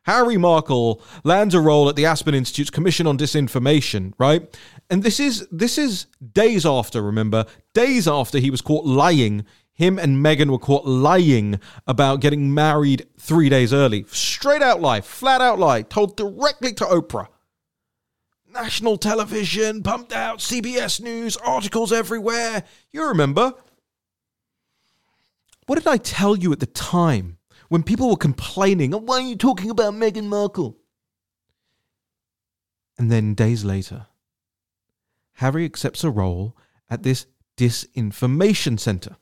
Harry 0.09 0.38
Markle 0.38 1.03
lands 1.23 1.55
a 1.55 1.61
role 1.61 1.87
at 1.90 1.94
the 1.94 2.07
Aspen 2.07 2.35
Institute's 2.35 2.71
Commission 2.71 3.07
on 3.07 3.18
Disinformation, 3.18 4.14
right? 4.16 4.59
And 4.88 5.03
this 5.03 5.21
is 5.21 5.47
this 5.53 5.77
is 5.77 6.07
days 6.33 6.64
after, 6.64 7.03
remember, 7.03 7.44
days 7.75 8.09
after 8.09 8.38
he 8.38 8.51
was 8.51 8.62
caught 8.62 8.87
lying. 8.87 9.44
Him 9.75 9.99
and 9.99 10.25
Meghan 10.25 10.51
were 10.51 10.59
caught 10.59 10.87
lying 10.87 11.61
about 11.87 12.21
getting 12.21 12.55
married 12.55 13.07
three 13.18 13.51
days 13.51 13.75
early. 13.75 14.07
Straight 14.09 14.62
out 14.62 14.81
lie, 14.81 15.03
flat 15.03 15.42
out 15.42 15.59
lie, 15.59 15.83
told 15.83 16.16
directly 16.16 16.73
to 16.73 16.85
Oprah 16.85 17.29
national 18.51 18.97
television, 18.97 19.83
pumped 19.83 20.12
out, 20.12 20.38
CBS 20.38 21.01
News, 21.01 21.37
articles 21.37 21.92
everywhere. 21.92 22.64
You 22.90 23.07
remember. 23.07 23.53
What 25.66 25.79
did 25.79 25.87
I 25.87 25.99
tell 25.99 26.35
you 26.35 26.51
at 26.51 26.61
the 26.61 26.66
time 26.66 27.38
when 27.68 27.83
people 27.83 28.11
were 28.11 28.16
complaining, 28.16 28.94
oh, 28.94 28.98
why 28.98 29.16
are 29.16 29.28
you 29.28 29.37
talking 29.37 29.70
about 29.70 29.94
Meghan 29.94 30.24
Markle? 30.24 30.76
And 32.98 33.11
then 33.11 33.35
days 33.35 33.64
later, 33.64 34.07
Harry 35.35 35.64
accepts 35.64 36.02
a 36.02 36.11
role 36.11 36.57
at 36.90 37.02
this 37.02 37.26
disinformation 37.57 38.78
center 38.78 39.16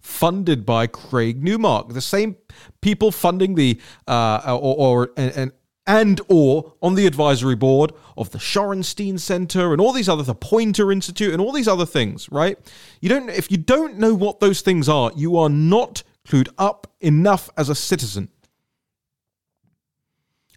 funded 0.00 0.64
by 0.64 0.86
Craig 0.86 1.42
Newmark, 1.42 1.90
the 1.90 2.00
same 2.00 2.36
people 2.80 3.12
funding 3.12 3.54
the 3.54 3.80
uh, 4.06 4.40
or, 4.60 4.76
or 5.04 5.10
and, 5.16 5.52
and 5.86 6.20
or 6.28 6.74
on 6.82 6.94
the 6.94 7.06
advisory 7.06 7.56
board 7.56 7.92
of 8.16 8.30
the 8.30 8.38
Shorenstein 8.38 9.18
Center 9.18 9.72
and 9.72 9.80
all 9.80 9.92
these 9.92 10.08
other 10.08 10.22
the 10.22 10.34
Poynter 10.34 10.92
Institute 10.92 11.32
and 11.32 11.40
all 11.40 11.52
these 11.52 11.68
other 11.68 11.86
things, 11.86 12.30
right? 12.30 12.58
You 13.00 13.08
don't 13.08 13.30
if 13.30 13.50
you 13.50 13.56
don't 13.56 13.98
know 13.98 14.14
what 14.14 14.40
those 14.40 14.60
things 14.60 14.88
are, 14.88 15.10
you 15.16 15.36
are 15.36 15.48
not 15.48 16.02
clued 16.28 16.48
up 16.58 16.92
enough 17.00 17.50
as 17.56 17.68
a 17.68 17.74
citizen. 17.74 18.28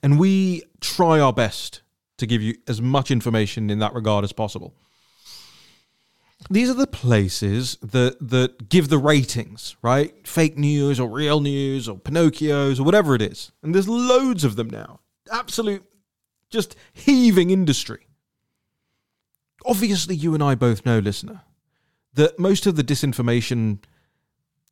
And 0.04 0.20
we 0.20 0.64
try 0.80 1.20
our 1.20 1.34
best 1.34 1.82
to 2.18 2.26
give 2.26 2.42
you 2.42 2.56
as 2.68 2.82
much 2.82 3.12
information 3.12 3.70
in 3.70 3.80
that 3.80 3.94
regard 3.94 4.24
as 4.24 4.34
possible. 4.34 4.74
These 6.50 6.70
are 6.72 6.76
the 6.76 6.88
places 6.88 7.78
that 7.84 8.18
that 8.30 8.68
give 8.68 8.90
the 8.90 8.98
ratings, 8.98 9.76
right? 9.84 10.28
Fake 10.28 10.58
news 10.58 11.00
or 11.00 11.08
real 11.08 11.40
news 11.40 11.88
or 11.88 11.98
Pinocchios 11.98 12.80
or 12.80 12.84
whatever 12.84 13.14
it 13.14 13.22
is. 13.22 13.52
And 13.62 13.76
there's 13.76 13.88
loads 13.88 14.44
of 14.44 14.56
them 14.56 14.70
now 14.70 15.02
absolute 15.32 15.84
just 16.50 16.76
heaving 16.94 17.50
industry. 17.50 18.08
Obviously, 19.66 20.16
you 20.16 20.34
and 20.34 20.44
I 20.44 20.56
both 20.56 20.86
know, 20.86 21.00
listener, 21.00 21.42
that 22.14 22.38
most 22.38 22.66
of 22.66 22.76
the 22.76 22.84
disinformation 22.84 23.80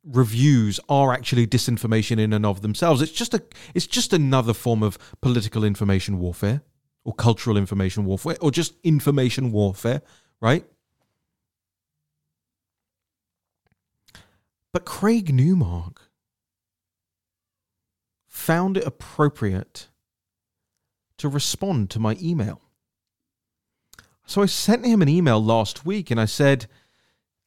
reviews 0.04 0.80
are 0.88 1.12
actually 1.12 1.46
disinformation 1.46 2.18
in 2.18 2.32
and 2.32 2.46
of 2.46 2.62
themselves. 2.62 3.02
It's 3.02 3.12
just 3.12 3.34
a 3.34 3.42
it's 3.74 3.86
just 3.86 4.12
another 4.12 4.54
form 4.54 4.82
of 4.82 4.98
political 5.20 5.64
information 5.64 6.18
warfare 6.18 6.62
or 7.04 7.14
cultural 7.14 7.56
information 7.56 8.04
warfare 8.04 8.36
or 8.40 8.50
just 8.50 8.74
information 8.82 9.52
warfare, 9.52 10.02
right? 10.40 10.64
But 14.72 14.84
Craig 14.84 15.34
Newmark 15.34 16.10
found 18.26 18.76
it 18.76 18.86
appropriate 18.86 19.88
to 21.18 21.28
respond 21.28 21.90
to 21.90 21.98
my 21.98 22.16
email. 22.22 22.62
So 24.26 24.42
I 24.42 24.46
sent 24.46 24.86
him 24.86 25.02
an 25.02 25.08
email 25.08 25.42
last 25.42 25.84
week 25.84 26.10
and 26.10 26.20
I 26.20 26.24
said, 26.24 26.68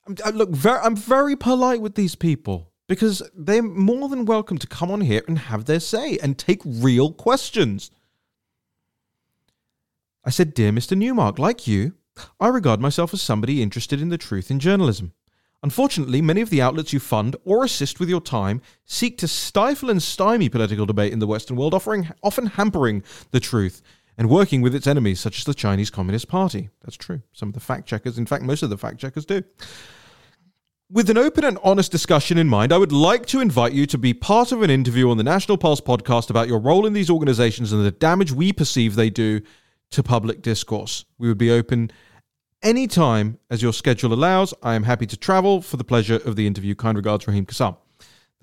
Uh, 0.07 0.29
look, 0.31 0.49
I'm 0.65 0.95
very 0.95 1.35
polite 1.35 1.81
with 1.81 1.95
these 1.95 2.15
people 2.15 2.71
because 2.87 3.21
they're 3.33 3.63
more 3.63 4.09
than 4.09 4.25
welcome 4.25 4.57
to 4.57 4.67
come 4.67 4.91
on 4.91 5.01
here 5.01 5.23
and 5.27 5.39
have 5.39 5.65
their 5.65 5.79
say 5.79 6.17
and 6.21 6.37
take 6.37 6.61
real 6.65 7.11
questions. 7.11 7.89
I 10.25 10.29
said, 10.29 10.53
Dear 10.53 10.71
Mr. 10.71 10.97
Newmark, 10.97 11.39
like 11.39 11.67
you, 11.67 11.93
I 12.39 12.47
regard 12.47 12.79
myself 12.79 13.13
as 13.13 13.21
somebody 13.21 13.61
interested 13.61 14.01
in 14.01 14.09
the 14.09 14.17
truth 14.17 14.51
in 14.51 14.59
journalism. 14.59 15.13
Unfortunately, 15.63 16.21
many 16.21 16.41
of 16.41 16.49
the 16.49 16.61
outlets 16.61 16.91
you 16.91 16.99
fund 16.99 17.37
or 17.45 17.63
assist 17.63 17.99
with 17.99 18.09
your 18.09 18.19
time 18.19 18.61
seek 18.83 19.17
to 19.19 19.29
stifle 19.29 19.89
and 19.89 20.03
stymie 20.03 20.49
political 20.49 20.85
debate 20.85 21.13
in 21.13 21.19
the 21.19 21.27
Western 21.27 21.55
world, 21.55 21.73
offering, 21.73 22.09
often 22.21 22.47
hampering 22.47 23.01
the 23.31 23.39
truth 23.39 23.81
and 24.17 24.29
working 24.29 24.61
with 24.61 24.75
its 24.75 24.87
enemies, 24.87 25.19
such 25.19 25.39
as 25.39 25.43
the 25.45 25.53
Chinese 25.53 25.89
Communist 25.89 26.27
Party. 26.27 26.69
That's 26.83 26.97
true. 26.97 27.21
Some 27.33 27.49
of 27.49 27.53
the 27.53 27.59
fact 27.59 27.87
checkers, 27.87 28.17
in 28.17 28.25
fact, 28.25 28.43
most 28.43 28.63
of 28.63 28.69
the 28.69 28.77
fact 28.77 28.99
checkers 28.99 29.25
do. 29.25 29.43
With 30.89 31.09
an 31.09 31.17
open 31.17 31.43
and 31.43 31.57
honest 31.63 31.91
discussion 31.91 32.37
in 32.37 32.47
mind, 32.47 32.71
I 32.71 32.77
would 32.77 32.91
like 32.91 33.25
to 33.27 33.39
invite 33.39 33.73
you 33.73 33.87
to 33.87 33.97
be 33.97 34.13
part 34.13 34.51
of 34.51 34.61
an 34.61 34.69
interview 34.69 35.09
on 35.09 35.17
the 35.17 35.23
National 35.23 35.57
Pulse 35.57 35.81
podcast 35.81 36.29
about 36.29 36.47
your 36.47 36.59
role 36.59 36.85
in 36.85 36.93
these 36.93 37.09
organizations 37.09 37.73
and 37.73 37.83
the 37.83 37.91
damage 37.91 38.31
we 38.31 38.53
perceive 38.53 38.95
they 38.95 39.09
do 39.09 39.41
to 39.89 40.03
public 40.03 40.41
discourse. 40.41 41.05
We 41.17 41.27
would 41.27 41.37
be 41.37 41.49
open 41.49 41.91
anytime 42.61 43.39
as 43.49 43.61
your 43.61 43.73
schedule 43.73 44.13
allows. 44.13 44.53
I 44.61 44.75
am 44.75 44.83
happy 44.83 45.07
to 45.07 45.17
travel 45.17 45.61
for 45.61 45.77
the 45.77 45.83
pleasure 45.83 46.19
of 46.25 46.35
the 46.35 46.45
interview. 46.45 46.75
Kind 46.75 46.97
regards, 46.97 47.27
Raheem 47.27 47.45
Kassam. 47.45 47.77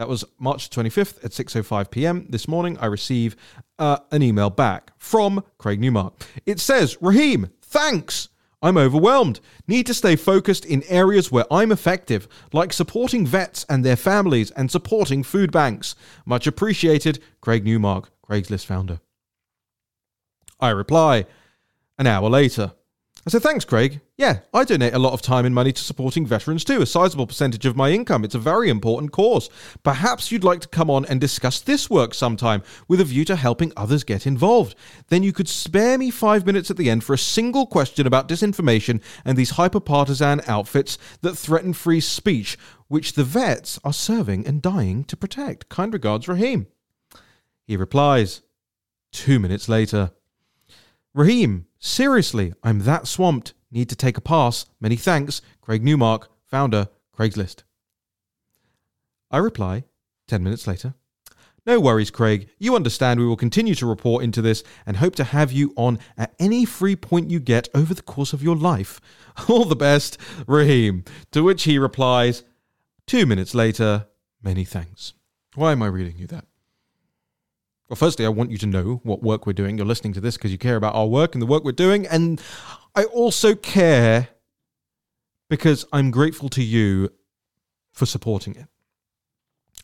That 0.00 0.08
was 0.08 0.24
March 0.38 0.70
25th 0.70 1.22
at 1.22 1.32
6:05 1.32 1.90
p.m. 1.90 2.26
this 2.30 2.48
morning. 2.48 2.78
I 2.78 2.86
receive 2.86 3.36
uh, 3.78 3.98
an 4.10 4.22
email 4.22 4.48
back 4.48 4.92
from 4.96 5.44
Craig 5.58 5.78
Newmark. 5.78 6.14
It 6.46 6.58
says, 6.58 6.96
"Raheem, 7.02 7.50
thanks. 7.60 8.30
I'm 8.62 8.78
overwhelmed. 8.78 9.40
Need 9.68 9.84
to 9.88 9.92
stay 9.92 10.16
focused 10.16 10.64
in 10.64 10.84
areas 10.84 11.30
where 11.30 11.44
I'm 11.50 11.70
effective, 11.70 12.28
like 12.54 12.72
supporting 12.72 13.26
vets 13.26 13.66
and 13.68 13.84
their 13.84 13.94
families 13.94 14.50
and 14.52 14.70
supporting 14.70 15.22
food 15.22 15.52
banks. 15.52 15.94
Much 16.24 16.46
appreciated, 16.46 17.22
Craig 17.42 17.66
Newmark, 17.66 18.10
Craigslist 18.26 18.64
founder." 18.64 19.00
I 20.58 20.70
reply 20.70 21.26
an 21.98 22.06
hour 22.06 22.30
later. 22.30 22.72
I 23.26 23.30
said, 23.30 23.42
thanks, 23.42 23.66
Craig. 23.66 24.00
Yeah, 24.16 24.40
I 24.54 24.64
donate 24.64 24.94
a 24.94 24.98
lot 24.98 25.12
of 25.12 25.20
time 25.20 25.44
and 25.44 25.54
money 25.54 25.72
to 25.72 25.82
supporting 25.82 26.24
veterans 26.24 26.64
too, 26.64 26.80
a 26.80 26.86
sizable 26.86 27.26
percentage 27.26 27.66
of 27.66 27.76
my 27.76 27.90
income. 27.90 28.24
It's 28.24 28.34
a 28.34 28.38
very 28.38 28.70
important 28.70 29.12
cause. 29.12 29.50
Perhaps 29.82 30.32
you'd 30.32 30.44
like 30.44 30.60
to 30.60 30.68
come 30.68 30.88
on 30.88 31.04
and 31.04 31.20
discuss 31.20 31.60
this 31.60 31.90
work 31.90 32.14
sometime 32.14 32.62
with 32.88 32.98
a 32.98 33.04
view 33.04 33.26
to 33.26 33.36
helping 33.36 33.74
others 33.76 34.04
get 34.04 34.26
involved. 34.26 34.74
Then 35.08 35.22
you 35.22 35.34
could 35.34 35.48
spare 35.48 35.98
me 35.98 36.10
five 36.10 36.46
minutes 36.46 36.70
at 36.70 36.78
the 36.78 36.88
end 36.88 37.04
for 37.04 37.12
a 37.12 37.18
single 37.18 37.66
question 37.66 38.06
about 38.06 38.26
disinformation 38.26 39.02
and 39.22 39.36
these 39.36 39.50
hyper 39.50 39.80
partisan 39.80 40.40
outfits 40.46 40.96
that 41.20 41.36
threaten 41.36 41.74
free 41.74 42.00
speech, 42.00 42.56
which 42.88 43.12
the 43.12 43.24
vets 43.24 43.78
are 43.84 43.92
serving 43.92 44.46
and 44.46 44.62
dying 44.62 45.04
to 45.04 45.16
protect. 45.16 45.68
Kind 45.68 45.92
regards, 45.92 46.26
Raheem. 46.26 46.68
He 47.66 47.76
replies, 47.76 48.40
two 49.12 49.38
minutes 49.38 49.68
later. 49.68 50.12
Raheem, 51.14 51.66
seriously, 51.78 52.52
I'm 52.62 52.80
that 52.80 53.08
swamped. 53.08 53.54
Need 53.72 53.88
to 53.88 53.96
take 53.96 54.16
a 54.16 54.20
pass. 54.20 54.66
Many 54.80 54.96
thanks. 54.96 55.42
Craig 55.60 55.82
Newmark, 55.82 56.28
founder, 56.44 56.88
Craigslist. 57.16 57.62
I 59.30 59.38
reply 59.38 59.84
10 60.28 60.42
minutes 60.42 60.66
later. 60.66 60.94
No 61.66 61.78
worries, 61.78 62.10
Craig. 62.10 62.48
You 62.58 62.74
understand 62.74 63.20
we 63.20 63.26
will 63.26 63.36
continue 63.36 63.74
to 63.74 63.86
report 63.86 64.24
into 64.24 64.40
this 64.40 64.64
and 64.86 64.96
hope 64.96 65.14
to 65.16 65.24
have 65.24 65.52
you 65.52 65.72
on 65.76 65.98
at 66.16 66.34
any 66.38 66.64
free 66.64 66.96
point 66.96 67.30
you 67.30 67.38
get 67.38 67.68
over 67.74 67.92
the 67.92 68.02
course 68.02 68.32
of 68.32 68.42
your 68.42 68.56
life. 68.56 69.00
All 69.48 69.64
the 69.64 69.76
best, 69.76 70.16
Raheem. 70.46 71.04
To 71.32 71.42
which 71.42 71.64
he 71.64 71.78
replies, 71.78 72.44
two 73.06 73.26
minutes 73.26 73.54
later, 73.54 74.06
many 74.42 74.64
thanks. 74.64 75.12
Why 75.54 75.72
am 75.72 75.82
I 75.82 75.86
reading 75.88 76.16
you 76.16 76.26
that? 76.28 76.46
Well, 77.90 77.96
firstly, 77.96 78.24
I 78.24 78.28
want 78.28 78.52
you 78.52 78.58
to 78.58 78.66
know 78.66 79.00
what 79.02 79.20
work 79.20 79.48
we're 79.48 79.52
doing. 79.52 79.76
You're 79.76 79.84
listening 79.84 80.12
to 80.12 80.20
this 80.20 80.36
because 80.36 80.52
you 80.52 80.58
care 80.58 80.76
about 80.76 80.94
our 80.94 81.08
work 81.08 81.34
and 81.34 81.42
the 81.42 81.46
work 81.46 81.64
we're 81.64 81.72
doing. 81.72 82.06
And 82.06 82.40
I 82.94 83.02
also 83.02 83.56
care 83.56 84.28
because 85.48 85.84
I'm 85.92 86.12
grateful 86.12 86.48
to 86.50 86.62
you 86.62 87.10
for 87.92 88.06
supporting 88.06 88.54
it. 88.54 88.68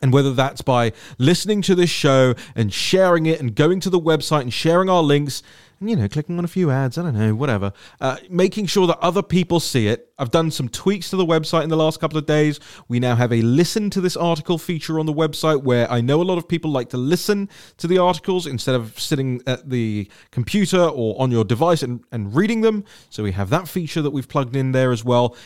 And 0.01 0.13
whether 0.13 0.33
that's 0.33 0.63
by 0.63 0.93
listening 1.19 1.63
to 1.63 1.75
this 1.75 1.91
show 1.91 2.35
and 2.55 2.73
sharing 2.73 3.27
it 3.27 3.41
and 3.41 3.57
going 3.57 3.81
to 3.81 3.91
the 3.91 3.99
website 3.99 4.43
and 4.43 4.55
sharing 4.55 4.89
our 4.89 5.03
links 5.03 5.43
you 5.81 5.95
know, 5.95 6.09
clicking 6.09 6.39
on 6.39 6.45
a 6.45 6.49
few 6.49 6.71
ads, 6.71 6.97
I 6.97 7.03
don't 7.03 7.19
know, 7.19 7.35
whatever, 7.35 7.73
uh, 8.01 8.17
making 8.31 8.67
sure 8.67 8.87
that 8.87 8.99
other 9.01 9.23
people 9.23 9.61
see 9.61 9.89
it. 9.89 10.11
I've 10.19 10.31
done 10.31 10.51
some 10.51 10.69
tweaks 10.69 11.11
to 11.11 11.17
the 11.17 11.27
website 11.27 11.65
in 11.65 11.69
the 11.69 11.77
last 11.77 12.01
couple 12.01 12.17
of 12.17 12.25
days. 12.25 12.59
We 12.89 12.99
now 12.99 13.15
have 13.15 13.33
a 13.33 13.43
listen 13.43 13.91
to 13.91 14.01
this 14.01 14.17
article 14.17 14.57
feature 14.57 14.99
on 14.99 15.05
the 15.05 15.13
website 15.13 15.63
where 15.63 15.91
I 15.91 16.01
know 16.01 16.23
a 16.23 16.25
lot 16.25 16.39
of 16.39 16.49
people 16.49 16.71
like 16.71 16.89
to 16.91 16.97
listen 16.97 17.51
to 17.77 17.87
the 17.87 17.99
articles 17.99 18.47
instead 18.47 18.75
of 18.75 18.99
sitting 18.99 19.43
at 19.47 19.69
the 19.69 20.11
computer 20.31 20.81
or 20.81 21.21
on 21.21 21.31
your 21.31 21.45
device 21.45 21.83
and, 21.83 22.03
and 22.11 22.35
reading 22.35 22.63
them. 22.63 22.85
So 23.11 23.23
we 23.23 23.33
have 23.33 23.51
that 23.51 23.69
feature 23.69 24.01
that 24.01 24.11
we've 24.11 24.29
plugged 24.29 24.57
in 24.57 24.73
there 24.73 24.93
as 24.93 25.05
well 25.05 25.37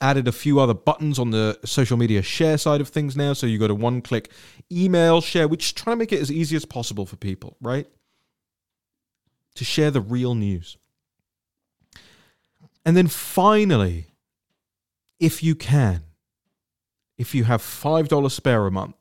added 0.00 0.28
a 0.28 0.32
few 0.32 0.60
other 0.60 0.74
buttons 0.74 1.18
on 1.18 1.30
the 1.30 1.58
social 1.64 1.96
media 1.96 2.20
share 2.20 2.58
side 2.58 2.80
of 2.80 2.88
things 2.88 3.16
now. 3.16 3.32
So 3.32 3.46
you 3.46 3.58
go 3.58 3.68
to 3.68 3.74
one 3.74 4.02
click 4.02 4.30
email 4.70 5.20
share, 5.20 5.48
which 5.48 5.66
is 5.66 5.72
trying 5.72 5.96
to 5.96 5.98
make 5.98 6.12
it 6.12 6.20
as 6.20 6.30
easy 6.30 6.56
as 6.56 6.64
possible 6.64 7.06
for 7.06 7.16
people, 7.16 7.56
right? 7.60 7.86
To 9.56 9.64
share 9.64 9.90
the 9.90 10.00
real 10.00 10.34
news. 10.34 10.76
And 12.84 12.96
then 12.96 13.06
finally, 13.06 14.08
if 15.20 15.42
you 15.42 15.54
can, 15.54 16.02
if 17.16 17.34
you 17.34 17.44
have 17.44 17.62
$5 17.62 18.30
spare 18.30 18.66
a 18.66 18.70
month, 18.70 18.96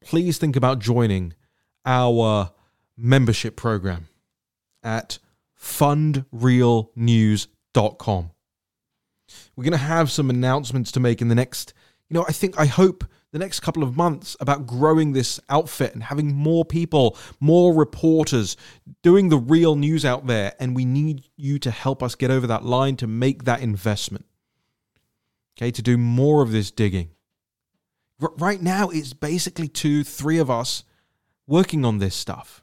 please 0.00 0.38
think 0.38 0.56
about 0.56 0.78
joining 0.78 1.34
our 1.84 2.52
membership 2.96 3.56
program 3.56 4.08
at 4.82 5.18
fundrealnews.com. 5.60 8.30
We're 9.54 9.64
going 9.64 9.72
to 9.72 9.78
have 9.78 10.10
some 10.10 10.30
announcements 10.30 10.90
to 10.92 11.00
make 11.00 11.20
in 11.20 11.28
the 11.28 11.34
next, 11.34 11.74
you 12.08 12.14
know, 12.14 12.24
I 12.26 12.32
think, 12.32 12.58
I 12.58 12.66
hope 12.66 13.04
the 13.32 13.38
next 13.38 13.60
couple 13.60 13.82
of 13.82 13.96
months 13.96 14.36
about 14.40 14.66
growing 14.66 15.12
this 15.12 15.40
outfit 15.48 15.94
and 15.94 16.04
having 16.04 16.34
more 16.34 16.64
people, 16.64 17.16
more 17.40 17.74
reporters 17.74 18.56
doing 19.02 19.30
the 19.30 19.38
real 19.38 19.74
news 19.74 20.04
out 20.04 20.26
there. 20.26 20.54
And 20.60 20.76
we 20.76 20.84
need 20.84 21.24
you 21.36 21.58
to 21.60 21.70
help 21.70 22.02
us 22.02 22.14
get 22.14 22.30
over 22.30 22.46
that 22.46 22.64
line 22.64 22.96
to 22.96 23.06
make 23.06 23.44
that 23.44 23.62
investment. 23.62 24.26
Okay, 25.56 25.70
to 25.70 25.82
do 25.82 25.96
more 25.96 26.42
of 26.42 26.52
this 26.52 26.70
digging. 26.70 27.10
R- 28.20 28.32
right 28.36 28.60
now, 28.60 28.90
it's 28.90 29.14
basically 29.14 29.68
two, 29.68 30.04
three 30.04 30.38
of 30.38 30.50
us 30.50 30.84
working 31.46 31.84
on 31.84 31.98
this 31.98 32.14
stuff. 32.14 32.62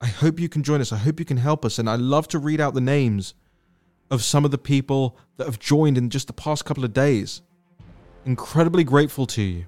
I 0.00 0.06
hope 0.06 0.40
you 0.40 0.48
can 0.48 0.62
join 0.62 0.80
us. 0.80 0.92
I 0.92 0.98
hope 0.98 1.18
you 1.18 1.26
can 1.26 1.38
help 1.38 1.64
us. 1.64 1.78
And 1.78 1.90
I 1.90 1.96
love 1.96 2.28
to 2.28 2.38
read 2.38 2.60
out 2.60 2.74
the 2.74 2.80
names 2.80 3.34
of 4.10 4.22
some 4.22 4.44
of 4.44 4.50
the 4.50 4.58
people 4.58 5.18
that 5.36 5.46
have 5.46 5.58
joined 5.58 5.98
in 5.98 6.08
just 6.08 6.26
the 6.26 6.32
past 6.32 6.64
couple 6.64 6.84
of 6.84 6.94
days. 6.94 7.42
Incredibly 8.28 8.84
grateful 8.84 9.24
to 9.28 9.40
you. 9.40 9.64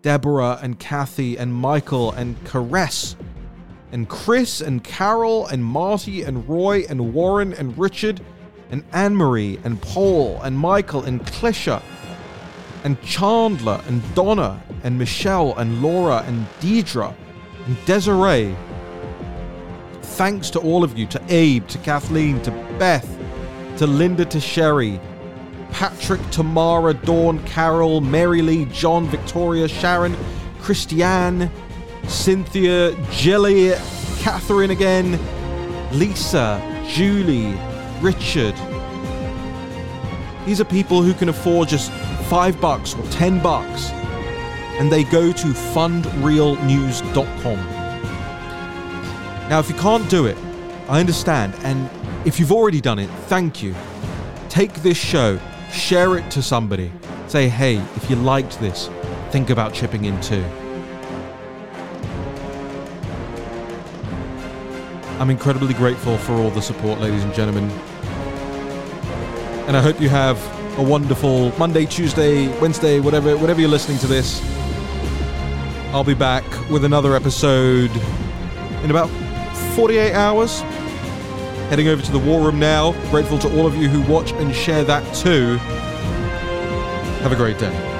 Deborah 0.00 0.58
and 0.62 0.78
Kathy 0.78 1.36
and 1.36 1.52
Michael 1.52 2.10
and 2.12 2.42
Caress 2.46 3.14
and 3.92 4.08
Chris 4.08 4.62
and 4.62 4.82
Carol 4.82 5.46
and 5.48 5.62
Marty 5.62 6.22
and 6.22 6.48
Roy 6.48 6.86
and 6.88 7.12
Warren 7.12 7.52
and 7.52 7.76
Richard 7.76 8.22
and 8.70 8.82
Anne 8.94 9.14
Marie 9.14 9.60
and 9.64 9.82
Paul 9.82 10.40
and 10.40 10.56
Michael 10.56 11.02
and 11.04 11.20
Clisha 11.26 11.82
and 12.84 12.98
Chandler 13.02 13.82
and 13.86 14.14
Donna 14.14 14.62
and 14.82 14.98
Michelle 14.98 15.54
and 15.58 15.82
Laura 15.82 16.24
and 16.26 16.46
Deidre 16.58 17.14
and 17.66 17.76
Desiree. 17.84 18.56
Thanks 20.00 20.48
to 20.48 20.58
all 20.58 20.82
of 20.82 20.96
you, 20.96 21.06
to 21.08 21.22
Abe, 21.28 21.68
to 21.68 21.76
Kathleen, 21.80 22.40
to 22.44 22.50
Beth, 22.78 23.18
to 23.76 23.86
Linda, 23.86 24.24
to 24.24 24.40
Sherry, 24.40 24.98
Patrick, 25.72 26.20
Tamara, 26.30 26.94
Dawn, 26.94 27.42
Carol, 27.44 28.00
Mary 28.00 28.42
Lee, 28.42 28.66
John, 28.66 29.06
Victoria, 29.06 29.66
Sharon, 29.66 30.16
Christiane, 30.60 31.50
Cynthia, 32.06 32.94
Jilly, 33.10 33.72
Catherine 34.20 34.70
again, 34.70 35.18
Lisa, 35.92 36.60
Julie, 36.88 37.58
Richard. 38.00 38.54
These 40.46 40.60
are 40.60 40.64
people 40.64 41.02
who 41.02 41.14
can 41.14 41.28
afford 41.28 41.68
just 41.68 41.90
five 42.28 42.60
bucks 42.60 42.94
or 42.94 43.02
ten 43.10 43.42
bucks, 43.42 43.90
and 44.78 44.90
they 44.90 45.04
go 45.04 45.32
to 45.32 45.46
fundrealnews.com. 45.48 47.58
Now, 49.48 49.58
if 49.58 49.68
you 49.68 49.74
can't 49.74 50.08
do 50.08 50.26
it, 50.26 50.38
I 50.88 51.00
understand, 51.00 51.54
and 51.62 51.90
if 52.26 52.38
you've 52.38 52.52
already 52.52 52.80
done 52.80 52.98
it, 52.98 53.10
thank 53.26 53.62
you. 53.62 53.74
Take 54.48 54.72
this 54.82 54.96
show, 54.96 55.38
share 55.72 56.16
it 56.16 56.30
to 56.30 56.42
somebody. 56.42 56.92
Say, 57.26 57.48
hey, 57.48 57.76
if 57.96 58.10
you 58.10 58.16
liked 58.16 58.60
this, 58.60 58.88
think 59.30 59.50
about 59.50 59.72
chipping 59.72 60.04
in 60.04 60.20
too. 60.20 60.44
I'm 65.18 65.30
incredibly 65.30 65.74
grateful 65.74 66.18
for 66.18 66.32
all 66.34 66.50
the 66.50 66.60
support, 66.60 67.00
ladies 67.00 67.22
and 67.22 67.32
gentlemen. 67.32 67.70
And 69.66 69.76
I 69.76 69.80
hope 69.80 70.00
you 70.00 70.08
have 70.08 70.38
a 70.78 70.82
wonderful 70.82 71.56
Monday, 71.58 71.86
Tuesday, 71.86 72.48
Wednesday, 72.60 72.98
whatever 72.98 73.36
whatever 73.36 73.60
you're 73.60 73.70
listening 73.70 73.98
to 73.98 74.06
this. 74.06 74.42
I'll 75.92 76.02
be 76.02 76.14
back 76.14 76.44
with 76.70 76.84
another 76.84 77.14
episode 77.14 77.90
in 78.82 78.90
about 78.90 79.08
48 79.76 80.12
hours 80.14 80.62
heading 81.72 81.88
over 81.88 82.02
to 82.02 82.12
the 82.12 82.18
War 82.18 82.38
Room 82.42 82.58
now. 82.58 82.92
Grateful 83.10 83.38
to 83.38 83.48
all 83.58 83.66
of 83.66 83.74
you 83.74 83.88
who 83.88 84.02
watch 84.12 84.32
and 84.32 84.54
share 84.54 84.84
that 84.84 85.02
too. 85.14 85.56
Have 87.22 87.32
a 87.32 87.34
great 87.34 87.58
day. 87.58 87.91